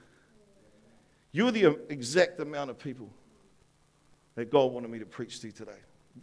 You're 1.33 1.51
the 1.51 1.77
exact 1.89 2.39
amount 2.39 2.71
of 2.71 2.79
people 2.79 3.11
that 4.37 4.51
God 4.51 4.73
wanted 4.73 4.91
me 4.91 5.01
to 5.01 5.07
preach 5.07 5.41
to 5.41 5.51
today. 5.51 5.73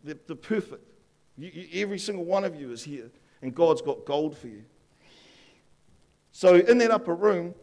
They're 0.03 0.15
perfect. 0.15 0.89
You, 1.37 1.51
you, 1.53 1.81
every 1.81 1.99
single 1.99 2.23
one 2.23 2.45
of 2.45 2.55
you 2.55 2.71
is 2.71 2.83
here, 2.83 3.11
and 3.41 3.53
God's 3.53 3.81
got 3.81 4.05
gold 4.05 4.37
for 4.37 4.47
you. 4.47 4.63
So 6.31 6.55
in 6.55 6.77
that 6.79 6.91
upper 6.91 7.15
room, 7.15 7.53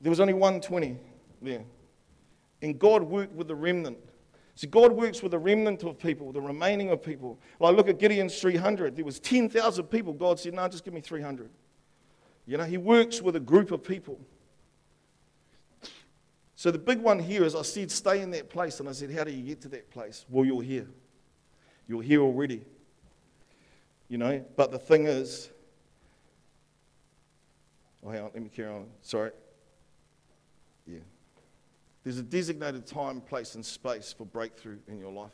there 0.00 0.10
was 0.10 0.20
only 0.20 0.34
120 0.34 0.96
there. 1.42 1.64
And 2.62 2.78
God 2.78 3.02
worked 3.02 3.32
with 3.34 3.48
the 3.48 3.54
remnant. 3.54 3.98
See, 4.54 4.66
God 4.66 4.92
works 4.92 5.22
with 5.22 5.30
the 5.32 5.38
remnant 5.38 5.84
of 5.84 5.98
people, 5.98 6.32
the 6.32 6.40
remaining 6.40 6.90
of 6.90 7.02
people. 7.02 7.38
Like, 7.60 7.76
look 7.76 7.88
at 7.88 7.98
Gideon's 7.98 8.40
300. 8.40 8.96
There 8.96 9.04
was 9.04 9.20
10,000 9.20 9.84
people. 9.84 10.12
God 10.12 10.40
said, 10.40 10.54
no, 10.54 10.66
just 10.66 10.84
give 10.84 10.92
me 10.92 11.00
300. 11.00 11.48
You 12.46 12.56
know, 12.56 12.64
he 12.64 12.76
works 12.76 13.22
with 13.22 13.36
a 13.36 13.40
group 13.40 13.70
of 13.70 13.84
people. 13.84 14.18
So 16.56 16.72
the 16.72 16.78
big 16.78 17.00
one 17.00 17.20
here 17.20 17.44
is 17.44 17.54
I 17.54 17.62
said, 17.62 17.88
stay 17.92 18.20
in 18.20 18.32
that 18.32 18.50
place. 18.50 18.80
And 18.80 18.88
I 18.88 18.92
said, 18.92 19.12
how 19.12 19.22
do 19.22 19.30
you 19.30 19.42
get 19.44 19.60
to 19.60 19.68
that 19.68 19.90
place? 19.90 20.24
Well, 20.28 20.44
you're 20.44 20.62
here. 20.62 20.88
You're 21.86 22.02
here 22.02 22.20
already. 22.20 22.64
You 24.08 24.18
know, 24.18 24.44
but 24.56 24.70
the 24.70 24.78
thing 24.78 25.06
is, 25.06 25.50
oh, 28.04 28.10
hang 28.10 28.22
on, 28.22 28.30
let 28.32 28.42
me 28.42 28.48
carry 28.48 28.72
on. 28.72 28.86
Sorry. 29.02 29.30
Yeah. 30.86 30.98
There's 32.04 32.18
a 32.18 32.22
designated 32.22 32.86
time, 32.86 33.20
place, 33.20 33.54
and 33.54 33.64
space 33.64 34.14
for 34.16 34.24
breakthrough 34.24 34.78
in 34.88 34.98
your 34.98 35.12
life. 35.12 35.30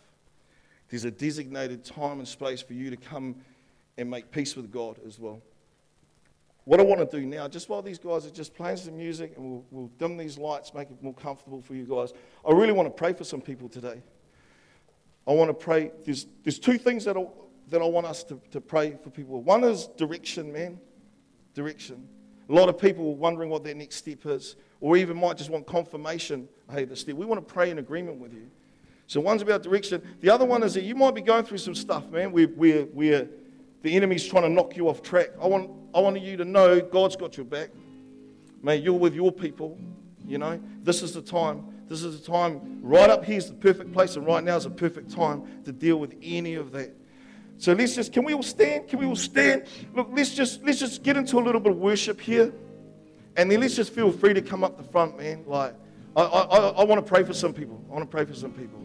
There's 0.88 1.04
a 1.04 1.10
designated 1.10 1.84
time 1.84 2.18
and 2.18 2.26
space 2.26 2.62
for 2.62 2.74
you 2.74 2.90
to 2.90 2.96
come 2.96 3.36
and 3.96 4.10
make 4.10 4.30
peace 4.30 4.56
with 4.56 4.72
God 4.72 4.98
as 5.06 5.18
well. 5.20 5.40
What 6.64 6.80
I 6.80 6.82
want 6.82 7.08
to 7.08 7.20
do 7.20 7.26
now, 7.26 7.46
just 7.46 7.68
while 7.68 7.82
these 7.82 7.98
guys 7.98 8.26
are 8.26 8.30
just 8.30 8.54
playing 8.54 8.78
some 8.78 8.96
music 8.96 9.34
and 9.36 9.50
we'll, 9.50 9.64
we'll 9.70 9.90
dim 9.98 10.16
these 10.16 10.38
lights, 10.38 10.72
make 10.72 10.90
it 10.90 11.02
more 11.02 11.14
comfortable 11.14 11.60
for 11.60 11.74
you 11.74 11.84
guys, 11.84 12.12
I 12.46 12.52
really 12.52 12.72
want 12.72 12.88
to 12.88 12.90
pray 12.90 13.12
for 13.12 13.24
some 13.24 13.40
people 13.40 13.68
today. 13.68 14.02
I 15.26 15.32
want 15.32 15.50
to 15.50 15.54
pray. 15.54 15.92
There's, 16.04 16.26
there's 16.42 16.58
two 16.58 16.78
things 16.78 17.04
that 17.04 17.16
I, 17.16 17.26
that 17.68 17.80
I 17.80 17.86
want 17.86 18.06
us 18.06 18.24
to, 18.24 18.40
to 18.50 18.60
pray 18.60 18.96
for 19.02 19.10
people. 19.10 19.40
One 19.42 19.64
is 19.64 19.88
direction, 19.96 20.52
man. 20.52 20.78
Direction. 21.54 22.08
A 22.48 22.52
lot 22.52 22.68
of 22.68 22.78
people 22.78 23.08
are 23.08 23.14
wondering 23.14 23.48
what 23.48 23.64
their 23.64 23.74
next 23.74 23.96
step 23.96 24.26
is 24.26 24.56
or 24.80 24.96
even 24.96 25.16
might 25.16 25.38
just 25.38 25.48
want 25.48 25.66
confirmation, 25.66 26.46
hey, 26.70 26.84
the 26.84 26.94
step. 26.94 27.14
We 27.14 27.24
want 27.24 27.46
to 27.46 27.54
pray 27.54 27.70
in 27.70 27.78
agreement 27.78 28.18
with 28.18 28.34
you. 28.34 28.50
So 29.06 29.20
one's 29.20 29.42
about 29.42 29.62
direction. 29.62 30.02
The 30.20 30.30
other 30.30 30.44
one 30.44 30.62
is 30.62 30.74
that 30.74 30.82
you 30.82 30.94
might 30.94 31.14
be 31.14 31.22
going 31.22 31.44
through 31.44 31.58
some 31.58 31.74
stuff, 31.74 32.08
man, 32.10 32.32
where, 32.32 32.46
where, 32.48 32.82
where 32.82 33.28
the 33.82 33.94
enemy's 33.96 34.26
trying 34.26 34.42
to 34.42 34.48
knock 34.48 34.76
you 34.76 34.88
off 34.88 35.02
track. 35.02 35.30
I 35.40 35.46
want, 35.46 35.70
I 35.94 36.00
want 36.00 36.20
you 36.20 36.36
to 36.36 36.44
know 36.44 36.80
God's 36.80 37.16
got 37.16 37.36
your 37.36 37.46
back. 37.46 37.70
Man, 38.62 38.82
you're 38.82 38.92
with 38.92 39.14
your 39.14 39.30
people, 39.32 39.78
you 40.26 40.38
know. 40.38 40.60
This 40.82 41.02
is 41.02 41.12
the 41.12 41.22
time. 41.22 41.66
This 41.88 42.02
is 42.02 42.20
the 42.20 42.26
time. 42.26 42.80
Right 42.82 43.10
up 43.10 43.24
here 43.24 43.38
is 43.38 43.48
the 43.48 43.54
perfect 43.54 43.92
place, 43.92 44.16
and 44.16 44.26
right 44.26 44.42
now 44.42 44.56
is 44.56 44.64
the 44.64 44.70
perfect 44.70 45.10
time 45.10 45.62
to 45.64 45.72
deal 45.72 45.96
with 45.96 46.14
any 46.22 46.54
of 46.54 46.72
that. 46.72 46.94
So 47.58 47.72
let's 47.72 47.94
just, 47.94 48.12
can 48.12 48.24
we 48.24 48.34
all 48.34 48.42
stand? 48.42 48.88
Can 48.88 48.98
we 48.98 49.06
all 49.06 49.16
stand? 49.16 49.64
Look, 49.94 50.08
let's 50.12 50.34
just, 50.34 50.62
let's 50.64 50.78
just 50.78 51.02
get 51.02 51.16
into 51.16 51.38
a 51.38 51.42
little 51.42 51.60
bit 51.60 51.72
of 51.72 51.78
worship 51.78 52.20
here. 52.20 52.52
And 53.36 53.50
then 53.50 53.60
let's 53.60 53.76
just 53.76 53.92
feel 53.92 54.12
free 54.12 54.34
to 54.34 54.42
come 54.42 54.62
up 54.62 54.76
the 54.76 54.84
front, 54.84 55.18
man. 55.18 55.44
Like, 55.46 55.74
I, 56.16 56.22
I, 56.22 56.68
I 56.68 56.84
want 56.84 57.04
to 57.04 57.08
pray 57.08 57.24
for 57.24 57.32
some 57.32 57.52
people. 57.52 57.82
I 57.88 57.92
want 57.92 58.08
to 58.08 58.10
pray 58.10 58.24
for 58.24 58.34
some 58.34 58.52
people. 58.52 58.80